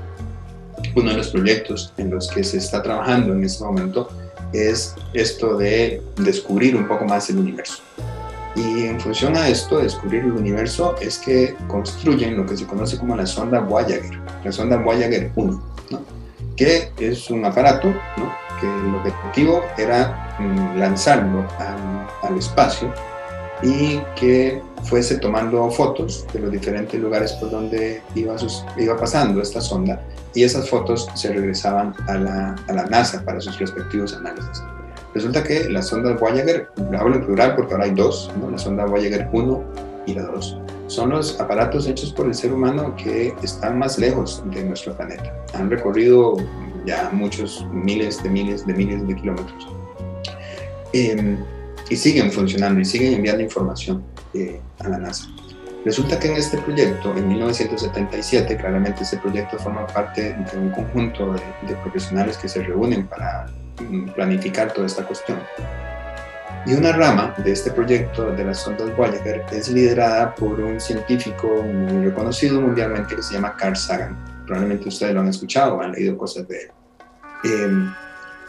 [0.96, 4.10] uno de los proyectos en los que se está trabajando en este momento
[4.54, 7.84] es esto de descubrir un poco más el universo.
[8.56, 12.98] Y en función a esto, descubrir el universo, es que construyen lo que se conoce
[12.98, 16.02] como la sonda Voyager, la sonda Voyager 1, ¿no?
[16.56, 18.47] que es un aparato ¿no?
[18.60, 22.91] Que el objetivo era mm, lanzarlo al, al espacio
[23.62, 29.41] y que fuese tomando fotos de los diferentes lugares por donde iba, sus, iba pasando
[29.41, 30.02] esta sonda
[30.34, 34.63] y esas fotos se regresaban a la, a la, NASA para sus respectivos análisis.
[35.13, 38.52] Resulta que las sondas Voyager, hablo en plural porque ahora hay dos, ¿no?
[38.52, 39.63] la sonda Voyager 1
[40.06, 44.43] y la 2, son los aparatos hechos por el ser humano que están más lejos
[44.52, 45.34] de nuestro planeta.
[45.54, 46.38] Han recorrido
[46.88, 49.67] ya muchos miles de miles de miles de kilómetros.
[50.93, 51.38] Eh,
[51.89, 55.28] y siguen funcionando y siguen enviando información eh, a la NASA.
[55.86, 61.34] Resulta que en este proyecto, en 1977, claramente este proyecto forma parte de un conjunto
[61.34, 63.45] de, de profesionales que se reúnen para
[63.80, 65.39] mm, planificar toda esta cuestión.
[66.65, 71.47] Y una rama de este proyecto de las sondas Voyager es liderada por un científico
[71.63, 74.17] muy reconocido mundialmente que se llama Carl Sagan.
[74.45, 76.71] Probablemente ustedes lo han escuchado o han leído cosas de él.
[77.43, 77.69] Eh,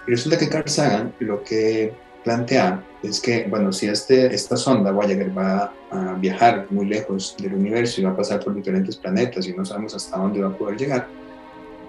[0.07, 1.93] y resulta que Carl Sagan lo que
[2.25, 7.55] plantea es que, bueno, si este, esta sonda Voyager va a viajar muy lejos del
[7.55, 10.57] universo y va a pasar por diferentes planetas y no sabemos hasta dónde va a
[10.57, 11.07] poder llegar,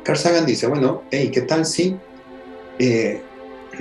[0.03, 1.97] Carl Sagan dice, bueno, hey, ¿qué tal si
[2.77, 3.21] eh,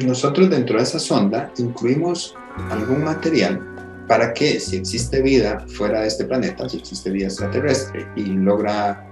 [0.04, 2.34] nosotros dentro de esa sonda incluimos
[2.70, 3.60] algún material
[4.08, 9.06] para que si existe vida fuera de este planeta, si existe vida extraterrestre y logra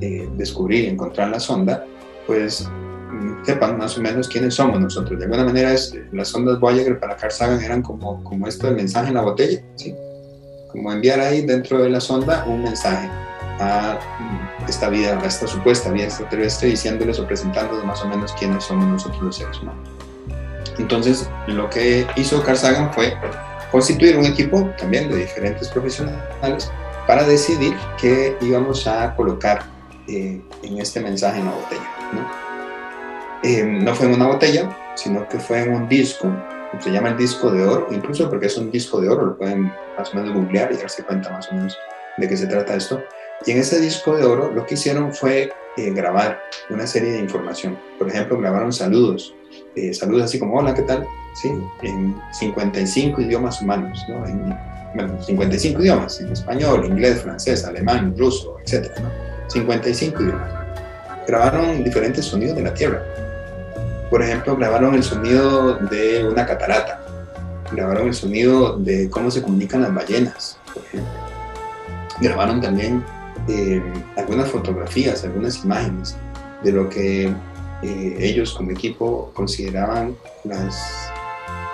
[0.00, 1.86] eh, descubrir encontrar la sonda,
[2.26, 2.68] pues
[3.44, 5.18] sepan más o menos quiénes somos nosotros.
[5.18, 8.76] De alguna manera, es, las sondas Voyager para Carl Sagan eran como, como esto del
[8.76, 9.94] mensaje en la botella, ¿sí?
[10.70, 13.08] como enviar ahí dentro de la sonda un mensaje
[13.58, 13.98] a
[14.68, 18.86] esta vida, a esta supuesta vida extraterrestre, diciéndoles o presentándoles más o menos quiénes somos
[18.86, 19.88] nosotros los seres humanos.
[20.78, 23.14] Entonces, lo que hizo Carl Sagan fue
[23.70, 26.70] constituir un equipo también de diferentes profesionales
[27.06, 29.64] para decidir qué íbamos a colocar
[30.08, 31.88] eh, en este mensaje en la botella.
[32.12, 32.39] ¿no?
[33.42, 36.30] Eh, no fue en una botella, sino que fue en un disco,
[36.78, 39.72] se llama el disco de oro, incluso porque es un disco de oro, lo pueden
[39.98, 41.76] más o menos googlear y darse cuenta más o menos
[42.18, 43.02] de qué se trata esto.
[43.46, 47.18] Y en ese disco de oro lo que hicieron fue eh, grabar una serie de
[47.18, 47.78] información.
[47.98, 49.34] Por ejemplo, grabaron saludos,
[49.74, 51.06] eh, saludos así como hola, ¿qué tal?
[51.40, 51.50] Sí,
[51.82, 54.26] en 55 idiomas humanos, ¿no?
[54.26, 54.54] En,
[54.94, 58.90] bueno, 55 idiomas, español, inglés, francés, alemán, ruso, etc.
[59.00, 59.08] ¿no?
[59.48, 60.52] 55 idiomas.
[61.26, 63.02] Grabaron diferentes sonidos de la Tierra.
[64.10, 67.00] Por ejemplo, grabaron el sonido de una catarata,
[67.70, 71.12] grabaron el sonido de cómo se comunican las ballenas, por ejemplo.
[72.20, 73.04] Grabaron también
[73.48, 73.80] eh,
[74.16, 76.16] algunas fotografías, algunas imágenes
[76.62, 77.32] de lo que
[77.82, 81.10] eh, ellos como equipo consideraban las,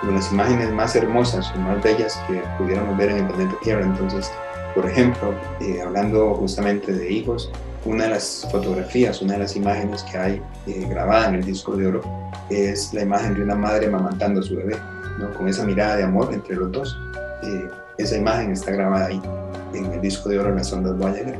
[0.09, 3.81] las imágenes más hermosas o más bellas que pudiéramos ver en el planeta Tierra.
[3.83, 4.31] Entonces,
[4.75, 7.51] por ejemplo, eh, hablando justamente de hijos,
[7.83, 11.75] una de las fotografías, una de las imágenes que hay eh, grabada en el disco
[11.75, 14.75] de oro es la imagen de una madre mamantando a su bebé,
[15.19, 15.33] ¿no?
[15.33, 16.97] con esa mirada de amor entre los dos.
[17.97, 19.21] esa imagen está grabada ahí,
[19.73, 21.37] en el disco de oro Las Ondas Voyager.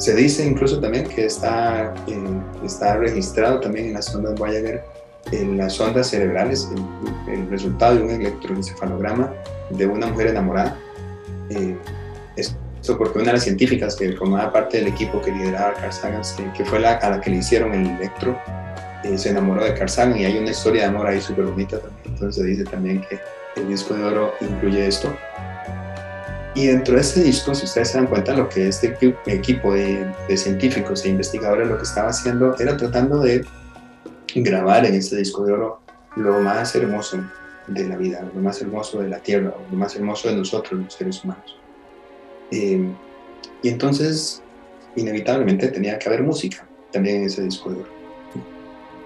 [0.00, 4.82] Se dice incluso también que está, eh, está registrado también en las ondas Voyager,
[5.30, 6.66] en las ondas cerebrales,
[7.28, 9.30] el, resultado de un electroencefalograma
[9.68, 10.78] de una mujer enamorada.
[11.50, 11.76] Eh,
[12.34, 16.22] esto porque una de las científicas que formaba parte del equipo que lideraba Carl Sagan,
[16.56, 18.38] que fue la, a la que le hicieron el electro,
[19.04, 21.78] eh, se enamoró de Carl Sagan y hay una historia de amor ahí súper bonita
[21.78, 22.02] también.
[22.06, 23.18] Entonces dice también que
[23.56, 25.14] el disco de oro incluye esto.
[26.54, 28.96] Y dentro de este disco, si ustedes se dan cuenta, lo que este
[29.26, 30.04] equipo de,
[30.36, 33.44] científicos e investigadores lo que estaba haciendo era tratando de
[34.34, 35.80] grabar en este disco de oro
[36.16, 37.18] lo más hermoso
[37.68, 40.92] de la vida, lo más hermoso de la Tierra, lo más hermoso de nosotros, los
[40.92, 41.56] seres humanos.
[42.50, 42.84] Eh,
[43.62, 44.42] y entonces,
[44.96, 47.99] inevitablemente tenía que haber música también en ese disco de oro.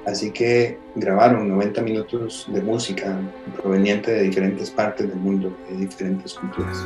[0.06, 3.18] Así que grabaron 90 minutos de música
[3.56, 6.84] proveniente de diferentes partes del mundo, de diferentes culturas.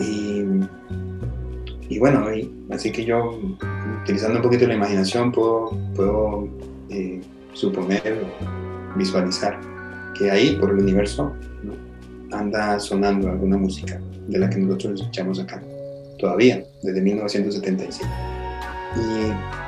[0.00, 0.44] Y,
[1.88, 2.26] y bueno,
[2.70, 3.38] así que yo,
[4.02, 6.48] utilizando un poquito la imaginación, puedo, puedo
[6.90, 7.20] eh,
[7.52, 9.60] suponer o visualizar
[10.18, 11.32] que ahí, por el universo,
[12.32, 15.62] anda sonando alguna música de la que nosotros escuchamos acá,
[16.18, 18.10] todavía, desde 1975.
[18.96, 19.65] Y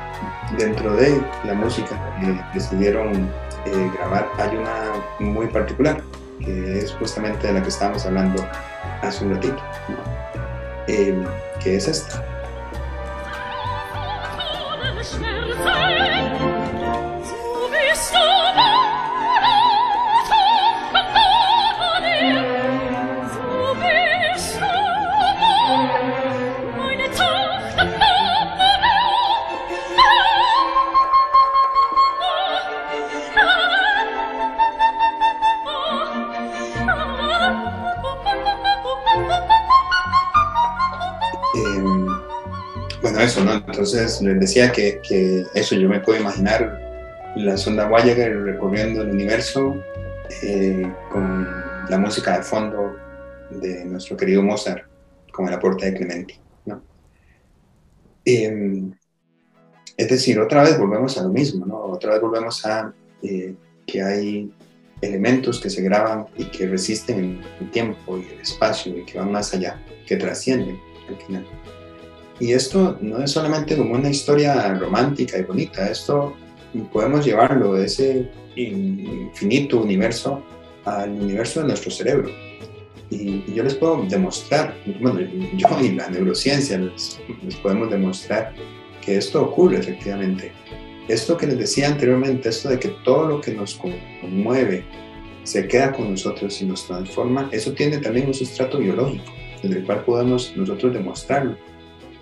[0.57, 3.31] dentro de la música que decidieron
[3.67, 6.03] eh, grabar, hay una muy particular,
[6.41, 8.45] que es justamente de la que estábamos hablando
[9.03, 9.63] hace un ratito,
[10.87, 11.25] eh,
[11.63, 12.25] que es esta.
[43.21, 43.55] Eso, ¿no?
[43.55, 45.01] Entonces les decía que,
[45.55, 49.77] eso, yo me puedo imaginar la sonda Voyager recorriendo el universo
[50.43, 51.47] eh, con
[51.89, 52.97] la música de fondo
[53.51, 54.85] de nuestro querido Mozart,
[55.33, 56.35] como el aporte de Clementi,
[56.67, 56.83] ¿no?
[58.25, 58.93] Em,
[59.97, 61.77] es decir, otra vez volvemos a lo mismo, ¿no?
[61.77, 62.93] Otra vez volvemos a
[63.23, 63.55] eh,
[63.87, 64.53] que hay
[65.01, 69.33] elementos que se graban y que resisten el tiempo y el espacio y que van
[69.33, 71.47] más allá, que trascienden al final.
[72.41, 76.37] Y esto no es solamente como una historia romántica y bonita, esto
[76.93, 80.43] podemos llevarlo de ese infinito universo
[80.85, 82.31] al universo de nuestro cerebro.
[83.11, 85.21] Y, yo les puedo demostrar, bueno,
[85.57, 87.21] yo y la neurociencia les,
[87.63, 88.55] podemos demostrar
[89.05, 90.53] que esto ocurre efectivamente.
[91.09, 93.81] Esto que les decía anteriormente, esto de que todo lo que nos
[94.21, 94.85] conmueve
[95.43, 99.33] se queda con nosotros y nos transforma, eso tiene también un sustrato biológico,
[99.63, 101.57] desde el cual podemos nosotros demostrarlo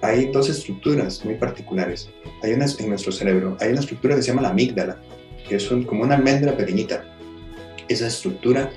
[0.07, 2.09] hay dos estructuras muy particulares.
[2.43, 5.01] Hay una en nuestro cerebro, hay una estructura que se llama la amígdala,
[5.49, 7.05] que es como una almendra pequeñita.
[7.89, 8.71] Esa estructura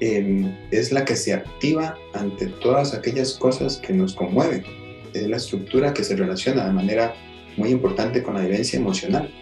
[0.00, 4.64] em, es la que se activa ante todas aquellas cosas que nos conmueven.
[5.14, 7.14] Es la estructura que se relaciona de manera
[7.56, 9.32] muy importante con la vivencia emocional.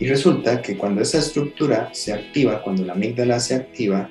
[0.00, 4.10] Y resulta que cuando esa estructura se activa, cuando la amígdala se activa,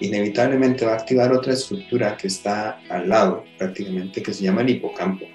[0.00, 4.70] inevitablemente va a activar otra estructura que está al lado prácticamente, que se llama el
[4.70, 5.26] hipocampo.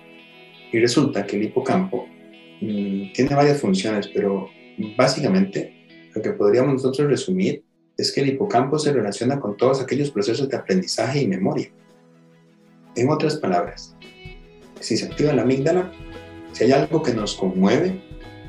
[0.72, 2.08] Y resulta que el hipocampo
[2.62, 4.50] mm, tiene varias funciones, pero
[4.98, 5.74] básicamente
[6.14, 7.64] lo que podríamos nosotros resumir
[7.98, 11.70] es que el hipocampo se relaciona con todos aquellos procesos de aprendizaje y memoria.
[12.96, 13.96] En otras palabras,
[14.80, 15.92] si se activa la amígdala,
[16.54, 18.02] si hay algo que nos conmueve,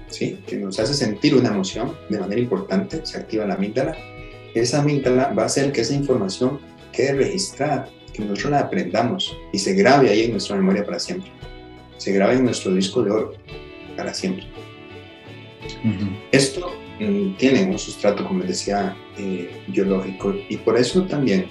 [0.09, 0.39] ¿sí?
[0.47, 3.97] que nos hace sentir una emoción de manera importante, se activa la amígdala,
[4.55, 6.61] esa amígdala va a hacer que esa información
[6.93, 11.31] quede registrada, que nosotros la aprendamos y se grabe ahí en nuestra memoria para siempre.
[11.99, 13.35] Se grabe en nuestro disco de oro
[13.97, 14.47] para siempre.
[16.33, 21.47] Esto mm, tiene un sustrato, como les decía, eh, biológico y por eso también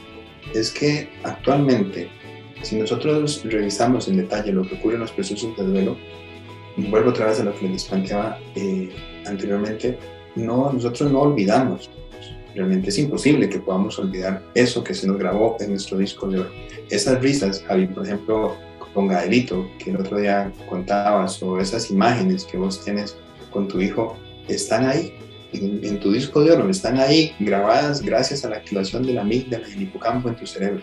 [0.54, 2.10] es que actualmente,
[2.64, 5.98] si nosotros revisamos en detalle lo que ocurre en los procesos de duelo,
[6.78, 8.90] vuelvo otra vez a lo que les planteaba eh,
[9.26, 9.98] anteriormente,
[10.36, 11.90] no, nosotros no olvidamos
[12.56, 16.40] Realmente es imposible que podamos olvidar eso que se nos grabó en nuestro disco de
[16.40, 16.52] oro.
[16.90, 18.56] Esas risas, Javi, por ejemplo,
[18.94, 23.16] con Gaelito, que el otro día contabas, o esas imágenes que vos tienes
[23.52, 25.14] con tu hijo, están ahí,
[25.54, 29.68] en, tu disco de oro, están ahí grabadas gracias a la activación de la amígdala
[29.70, 30.82] y el hipocampo en tu cerebro.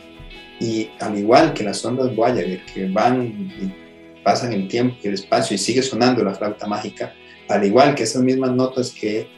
[0.60, 5.14] Y al igual que las ondas Voyager que van y pasan el tiempo y el
[5.14, 7.12] espacio y sigue sonando la flauta mágica,
[7.48, 9.28] al igual que esas mismas notas que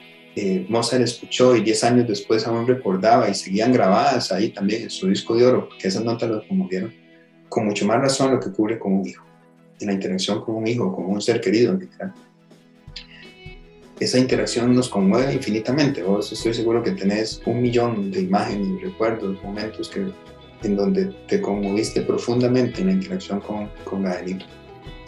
[0.41, 4.91] eh, Mozart escuchó y 10 años después aún recordaba y seguían grabadas ahí también en
[4.91, 6.95] su disco de oro, porque esas notas lo conmovieron,
[7.49, 9.25] con mucho más razón lo que cubre con un hijo,
[9.81, 12.15] en la interacción con un hijo, con un ser querido en general.
[13.99, 16.05] Esa interacción nos conmueve infinitamente.
[16.05, 20.07] Vos estoy seguro que tenés un millón de imágenes, recuerdos, momentos que,
[20.63, 24.47] en donde te conmoviste profundamente en la interacción con, con Gaelito.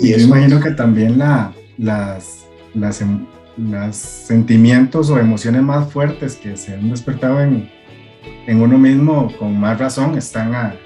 [0.01, 3.25] Y, yo imagino que también la, las, las, em,
[3.69, 7.71] los sentimientos o emociones más fuertes que se han despertado en,
[8.47, 10.79] en uno mismo con más razón están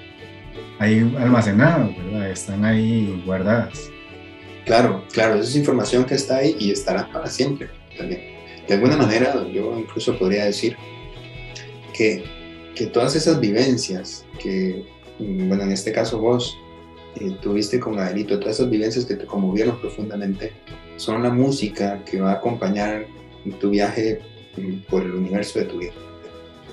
[0.79, 1.91] ahí almacenados,
[2.31, 3.89] están ahí guardadas.
[4.65, 8.21] Claro, claro, esa es información que está ahí y estará para siempre también.
[8.67, 10.75] De alguna manera, yo incluso podría decir
[11.93, 12.23] que,
[12.75, 14.83] que todas esas vivencias que,
[15.19, 16.57] bueno, en este caso vos
[17.21, 20.51] eh, tuviste con Adelito, todas esas vivencias que te conmovieron profundamente,
[20.97, 23.05] son la música que va a acompañar
[23.59, 24.19] tu viaje
[24.89, 25.93] por el universo de tu vida.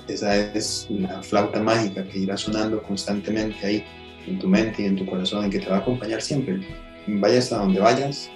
[0.07, 3.83] Esa es la flauta mágica que irá sonando constantemente ahí
[4.27, 6.61] en tu mente y en tu corazón, y que te va a acompañar siempre.
[7.07, 8.29] Vayas a donde vayas,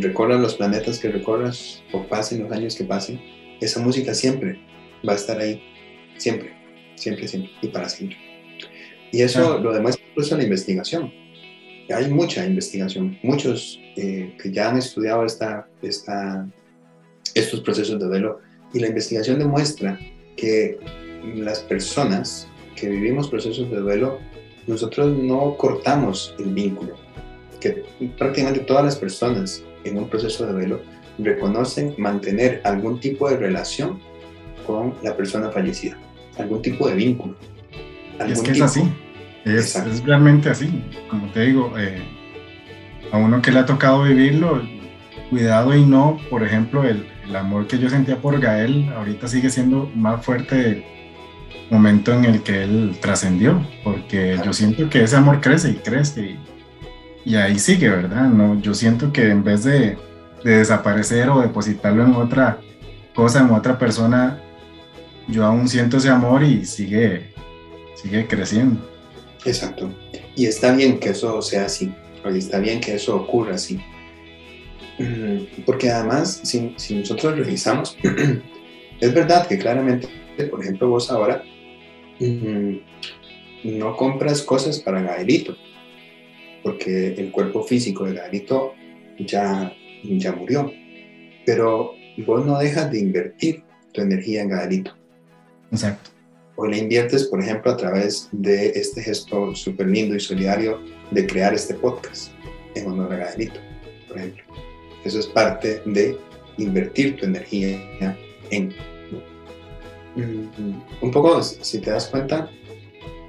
[0.00, 3.20] recorras los planetas que recorras o pasen los años que pasen,
[3.60, 4.58] esa música siempre
[5.06, 5.62] va a estar ahí,
[6.16, 6.54] siempre,
[6.96, 8.18] siempre, siempre y para siempre.
[9.12, 11.12] Y eso lo demuestra incluso la investigación.
[11.90, 16.48] Hay mucha investigación, muchos eh, que ya han estudiado esta, esta,
[17.34, 18.40] estos procesos de duelo
[18.72, 19.98] y la investigación demuestra
[20.36, 20.78] que
[21.36, 24.18] las personas que vivimos procesos de duelo,
[24.66, 26.96] nosotros no cortamos el vínculo,
[27.60, 27.84] que
[28.18, 30.80] prácticamente todas las personas en un proceso de duelo
[31.18, 34.00] reconocen mantener algún tipo de relación
[34.66, 35.96] con la persona fallecida,
[36.38, 37.36] algún tipo de vínculo.
[38.26, 38.82] Es que es así,
[39.44, 40.82] es, es, realmente así.
[41.08, 42.02] Como te digo, eh,
[43.12, 44.62] a uno que le ha tocado vivirlo,
[45.30, 49.50] cuidado y no, por ejemplo, el, el, amor que yo sentía por Gael ahorita sigue
[49.50, 50.84] siendo más fuerte el
[51.70, 56.20] momento en el que él trascendió, porque yo siento que ese amor crece y crece
[56.20, 56.38] y
[57.24, 58.28] y ahí sigue, ¿verdad?
[58.28, 59.96] No, yo siento que en vez de,
[60.44, 62.58] desaparecer o depositarlo en otra
[63.14, 64.38] cosa, en otra persona,
[65.26, 67.32] yo aún siento ese amor y sigue,
[67.94, 68.78] sigue creciendo.
[69.44, 69.92] Exacto.
[70.36, 71.92] Y está bien que eso sea así,
[72.24, 73.78] está bien que eso ocurra así.
[74.98, 77.96] Mm, porque además, si, si nosotros revisamos,
[79.00, 80.08] es verdad que claramente,
[80.50, 81.42] por ejemplo, vos ahora
[82.20, 82.76] mm,
[83.64, 85.56] no compras cosas para Gaelito,
[86.62, 88.74] porque el cuerpo físico de Gaelito
[89.18, 89.72] ya,
[90.02, 90.72] ya murió.
[91.44, 91.92] Pero
[92.26, 94.96] vos no dejas de invertir tu energía en Gaelito.
[95.70, 96.13] Exacto.
[96.56, 100.80] O la inviertes, por ejemplo, a través de este gesto súper lindo y solidario
[101.10, 102.32] de crear este podcast
[102.74, 103.60] en honor a Gaelito,
[104.08, 104.44] por ejemplo.
[105.04, 106.16] Eso es parte de
[106.58, 108.16] invertir tu energía
[108.50, 108.72] en...
[110.16, 112.48] Mm, un poco, si te das cuenta,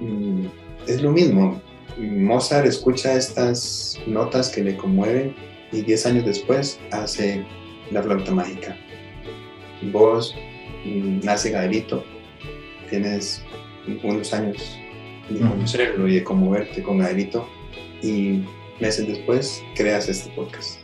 [0.00, 0.46] mm,
[0.86, 1.60] es lo mismo.
[1.98, 5.34] Mozart escucha estas notas que le conmueven
[5.72, 7.44] y 10 años después hace
[7.90, 8.76] la flauta mágica.
[9.92, 10.34] Vos
[10.84, 12.04] mm, nace Gaelito,
[12.88, 13.42] tienes
[14.02, 14.78] unos años
[15.28, 17.48] de conocerlo y de conmoverte con Gaelito
[18.02, 18.44] y
[18.80, 20.80] meses después creas este podcast.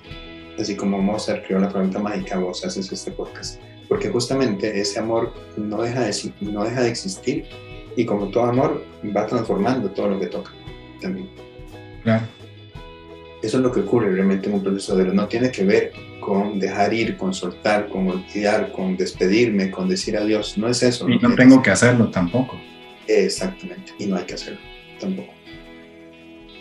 [0.59, 3.61] Así como Mozart creó la flauta mágica, vos haces este podcast.
[3.89, 7.45] Porque justamente ese amor no deja de, no deja de existir
[7.97, 8.85] y como todo amor
[9.15, 10.53] va transformando todo lo que toca
[11.01, 11.29] también.
[12.03, 12.27] Claro.
[13.43, 15.93] Eso es lo que ocurre realmente en un proceso de No tiene que ver
[16.23, 20.57] con dejar ir, con soltar, con olvidar, con despedirme, con decir adiós.
[20.57, 21.07] No es eso.
[21.09, 22.59] Y no, tengo que hacerlo tampoco.
[23.07, 23.93] Exactamente.
[23.99, 24.61] Y no hay que hacerlo
[24.99, 25.35] tampoco.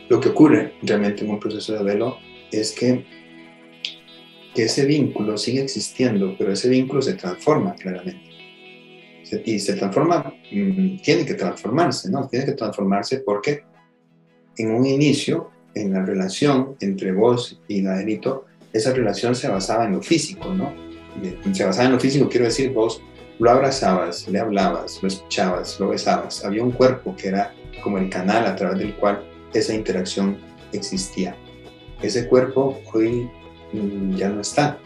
[0.09, 2.17] Lo que ocurre realmente en un proceso de velo
[2.51, 3.05] es que,
[4.53, 8.29] que ese vínculo sigue existiendo, pero ese vínculo se transforma claramente.
[9.45, 12.27] y se transforma, mm, tiene que transformarse, ¿no?
[12.27, 13.63] Tiene que transformarse porque
[14.57, 19.93] en un inicio, en la relación entre vos y Gaelito, esa relación se basaba en
[19.93, 20.73] lo físico, ¿no?
[21.53, 23.01] Se basaba en lo físico, quiero decir, vos
[23.39, 26.45] lo abrazabas, le hablabas, lo escuchabas, lo besabas.
[26.45, 27.53] Había un cuerpo que era
[27.83, 30.37] como el canal a través del cual esa interacción
[30.71, 31.35] existía.
[32.01, 33.29] Ese cuerpo hoy
[33.73, 34.77] mm, ya no está,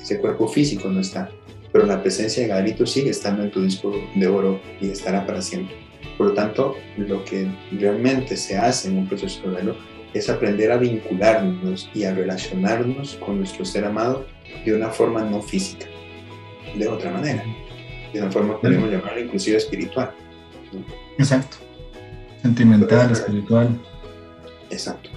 [0.00, 1.30] ese cuerpo físico no está,
[1.70, 5.40] pero la presencia de Gaelito sigue estando en tu disco de oro y estará para
[5.40, 5.76] siempre.
[6.18, 9.76] Por lo tanto, lo que realmente se hace en un proceso de duelo
[10.14, 14.26] es aprender a vincularnos y a relacionarnos con nuestro ser amado
[14.64, 15.86] de una forma no física.
[16.76, 17.44] de otra manera.
[18.12, 20.10] De una forma podemos llamarlo inclusive espiritual.
[21.18, 21.58] Exacto.
[22.42, 23.78] Sentimental, espiritual.
[24.70, 25.10] Exacto.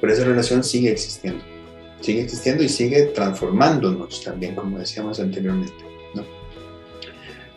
[0.00, 1.42] Pero esa relación sigue existiendo.
[2.00, 5.88] Sigue existiendo y sigue transformándonos también, como decíamos anteriormente.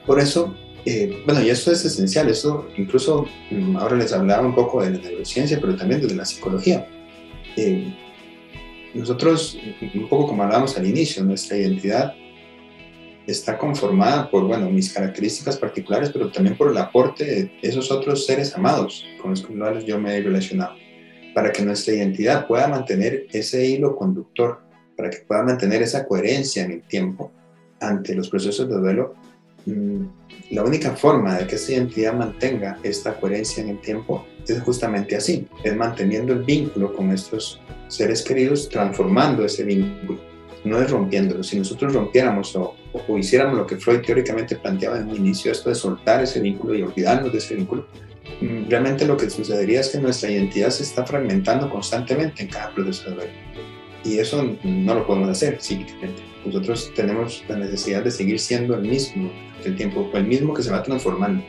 [0.06, 0.56] Por eso,
[0.86, 4.92] eh, bueno, y esto es esencial, esto incluso mm, ahora les hablaba un poco de
[4.92, 6.88] la neurociencia, pero también de la psicología.
[7.56, 7.94] Eh,
[8.94, 9.58] nosotros,
[9.94, 12.14] un poco como hablábamos al inicio, nuestra identidad
[13.28, 18.26] está conformada por, bueno, mis características particulares, pero también por el aporte de esos otros
[18.26, 20.76] seres amados con los cuales yo me he relacionado,
[21.34, 24.62] para que nuestra identidad pueda mantener ese hilo conductor,
[24.98, 27.32] para que pueda mantener esa coherencia en el tiempo
[27.80, 29.16] ante los procesos de duelo.
[29.66, 30.06] Mm,
[30.52, 35.16] la única forma de que esa identidad mantenga esta coherencia en el tiempo es justamente
[35.16, 40.20] así, es manteniendo el vínculo con estos seres queridos, transformando ese vínculo,
[40.66, 41.44] no es rompiéndolo.
[41.44, 42.76] Si nosotros rompiéramos o,
[43.08, 46.76] o, hiciéramos lo que Freud teóricamente planteaba en un inicio, esto de soltar ese vínculo
[46.76, 47.88] y olvidarnos de ese vínculo,
[48.42, 52.74] mm, realmente lo que sucedería es que nuestra identidad se está fragmentando constantemente en cada
[52.74, 53.32] proceso de duelo.
[54.04, 56.31] Y eso no lo podemos hacer psíquicamente.
[56.46, 59.32] Nosotros tenemos la necesidad de seguir siendo el mismo
[59.66, 61.44] el tiempo, el mismo que se va transformando,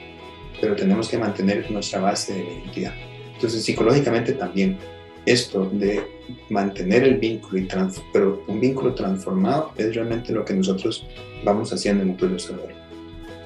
[0.61, 2.93] pero tenemos que mantener nuestra base de identidad.
[3.34, 4.76] Entonces, psicológicamente también,
[5.24, 6.03] esto de
[6.51, 7.68] mantener el vínculo, y
[8.12, 11.07] pero un vínculo transformado es realmente lo que nosotros
[11.45, 12.57] vamos haciendo en un proceso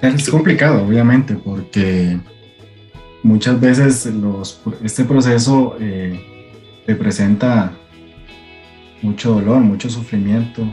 [0.02, 2.18] Es complicado, obviamente, porque
[3.22, 6.18] muchas veces los, este proceso eh,
[6.86, 7.76] te presenta
[9.02, 10.66] mucho dolor, mucho sufrimiento,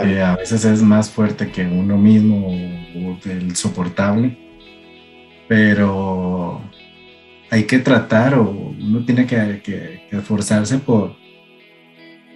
[0.00, 4.36] que a veces es más fuerte que uno mismo o, el soportable,
[5.48, 6.60] pero
[7.50, 11.16] hay que tratar o uno tiene que, esforzarse por,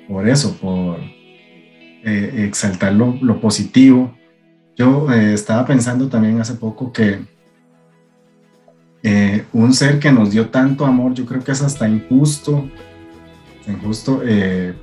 [0.08, 0.98] por eso, por
[2.04, 4.16] eh, exaltar lo, positivo.
[4.76, 7.20] Yo eh, estaba pensando también hace poco que
[9.02, 12.68] eh, un ser que nos dio tanto amor, yo creo que es hasta injusto,
[13.66, 14.22] injusto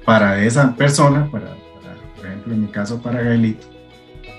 [0.05, 1.55] para esa persona, para,
[2.29, 3.67] ejemplo en mi caso para Gaelito,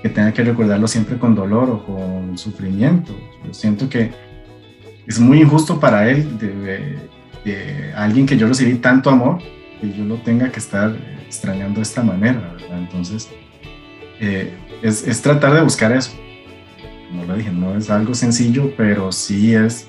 [0.03, 3.14] que tenga que recordarlo siempre con dolor o con sufrimiento.
[3.45, 4.11] Yo siento que
[5.07, 9.38] es muy injusto para él, de, alguien que yo recibí tanto amor,
[9.80, 10.95] que yo lo tenga que estar
[11.26, 12.78] extrañando de esta manera, ¿verdad?
[12.78, 13.28] Entonces,
[14.20, 16.12] eh, es, es, tratar de buscar eso.
[17.09, 19.88] Como lo dije, no es algo sencillo, pero sí es,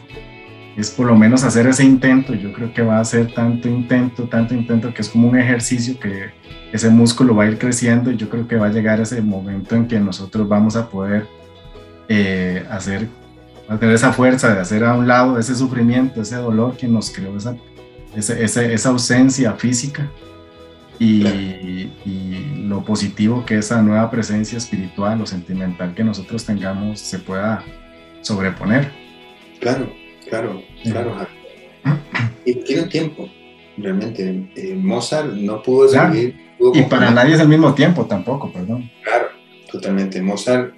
[0.77, 2.33] es por lo menos hacer ese intento.
[2.33, 5.99] Yo creo que va a ser tanto intento, tanto intento, que es como un ejercicio
[5.99, 6.31] que
[6.71, 9.75] ese músculo va a ir creciendo y yo creo que va a llegar ese momento
[9.75, 11.27] en que nosotros vamos a poder
[12.07, 13.07] eh, hacer
[13.67, 17.09] a tener esa fuerza de hacer a un lado ese sufrimiento, ese dolor que nos
[17.09, 17.55] creó esa,
[18.13, 20.09] esa, esa ausencia física
[20.99, 21.25] y,
[22.05, 27.63] y, lo positivo que esa nueva presencia espiritual o sentimental que nosotros tengamos se pueda
[28.21, 28.91] sobreponer.
[29.59, 29.91] Claro,
[30.31, 31.27] claro, claro.
[32.45, 33.29] Y tiene un tiempo,
[33.77, 34.49] realmente.
[34.55, 36.35] Eh, Mozart no pudo seguir.
[36.73, 38.89] y para nadie es el mismo tiempo tampoco, perdón.
[39.03, 39.27] Claro,
[39.71, 40.21] totalmente.
[40.21, 40.73] Mozart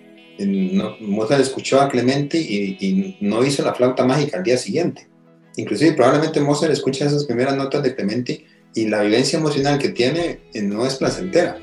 [1.00, 5.08] Mozart escuchó a Clemente y, no hizo la flauta mágica al día siguiente.
[5.56, 10.40] Inclusive probablemente Mozart escucha esas primeras notas de Clemente y la vivencia emocional que tiene
[10.54, 11.58] eh, no es placentera.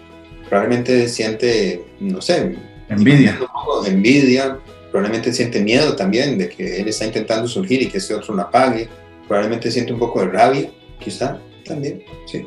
[0.48, 2.56] Probablemente siente, no sé,
[2.88, 3.38] envidia.
[3.86, 4.58] Envidia,
[4.90, 8.42] probablemente siente miedo también de que él está intentando surgir y que ese otro lo
[8.42, 8.88] apague.
[9.28, 12.46] Probablemente siente un poco de rabia, quizá también, sí.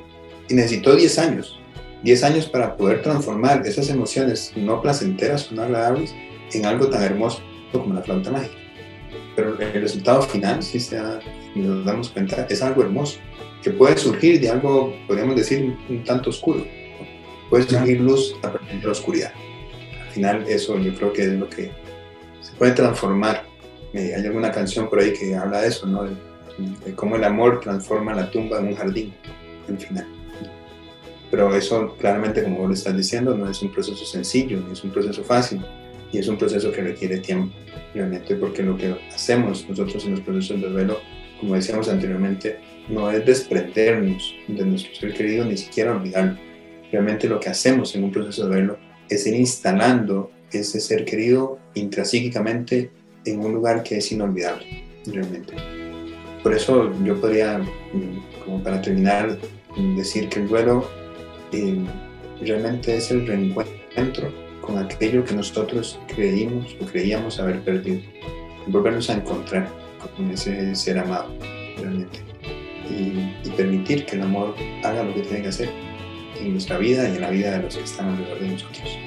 [0.49, 1.59] Y necesitó 10 años
[2.03, 6.13] 10 años para poder transformar esas emociones no placenteras o no agradables
[6.51, 7.41] en algo tan hermoso
[7.71, 8.55] como la flauta mágica.
[9.35, 11.01] Pero el resultado final, si se
[11.55, 13.19] nos damos cuenta, es algo hermoso,
[13.63, 16.65] que puede surgir de algo, podríamos decir, un tanto oscuro.
[17.49, 19.31] Puede surgir luz a partir de la oscuridad.
[20.05, 21.71] Al final eso yo creo que es lo que
[22.43, 23.43] se puede transformar.
[23.93, 26.03] Eh, hay alguna canción por ahí que habla de eso, ¿no?
[26.03, 29.13] De, cómo el amor transforma la tumba en un jardín,
[29.67, 30.05] al final
[31.33, 34.91] pero eso claramente, como vos lo estás diciendo, no es un proceso sencillo, es un
[34.91, 35.65] proceso fácil
[36.11, 37.51] y es un proceso que requiere tiempo,
[37.91, 40.99] realmente, porque lo que hacemos nosotros en los procesos de duelo,
[41.39, 46.37] como decíamos anteriormente, no es desprendernos de nuestro ser querido, ni siquiera olvidarlo.
[46.91, 48.77] Realmente lo que hacemos en un proceso de duelo
[49.09, 50.29] es ir instalando
[50.59, 52.91] ese ser querido intrapsíquicamente
[53.25, 54.65] en un lugar que es inolvidable,
[55.05, 55.53] realmente.
[56.41, 59.39] Por eso yo podría, mm, como para terminar,
[59.95, 60.87] decir que el duelo
[62.41, 64.31] realmente es el reencuentro
[64.61, 68.01] con aquello que nosotros creímos o creíamos haber perdido.
[68.67, 69.69] Volvernos a encontrar
[70.15, 71.29] con ese ser amado,
[71.77, 72.19] realmente.
[72.89, 75.69] Y, permitir que el amor haga lo que tiene que hacer
[76.39, 78.97] en nuestra vida y en la vida de los que están alrededor de nosotros.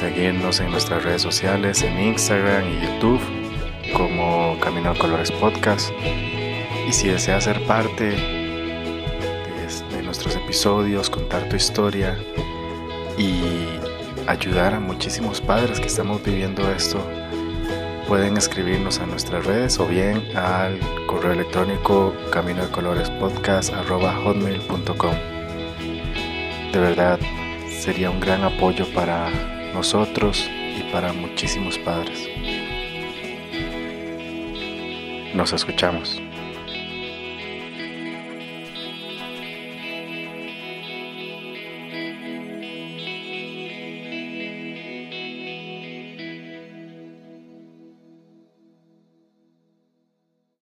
[0.00, 3.20] Seguirnos en nuestras redes sociales, en Instagram y YouTube,
[3.92, 5.90] como Camino de Colores Podcast.
[6.88, 8.16] Y si deseas ser parte
[9.90, 12.16] de, nuestros episodios, contar tu historia
[13.18, 13.42] y
[14.26, 16.98] ayudar a muchísimos padres que estamos viviendo esto,
[18.08, 25.14] pueden escribirnos a nuestras redes o bien al correo electrónico camino de colores podcast hotmail.com.
[26.72, 27.20] De verdad,
[27.68, 30.48] sería un gran apoyo para nosotros
[30.78, 32.28] y para muchísimos padres.
[35.34, 36.20] Nos escuchamos.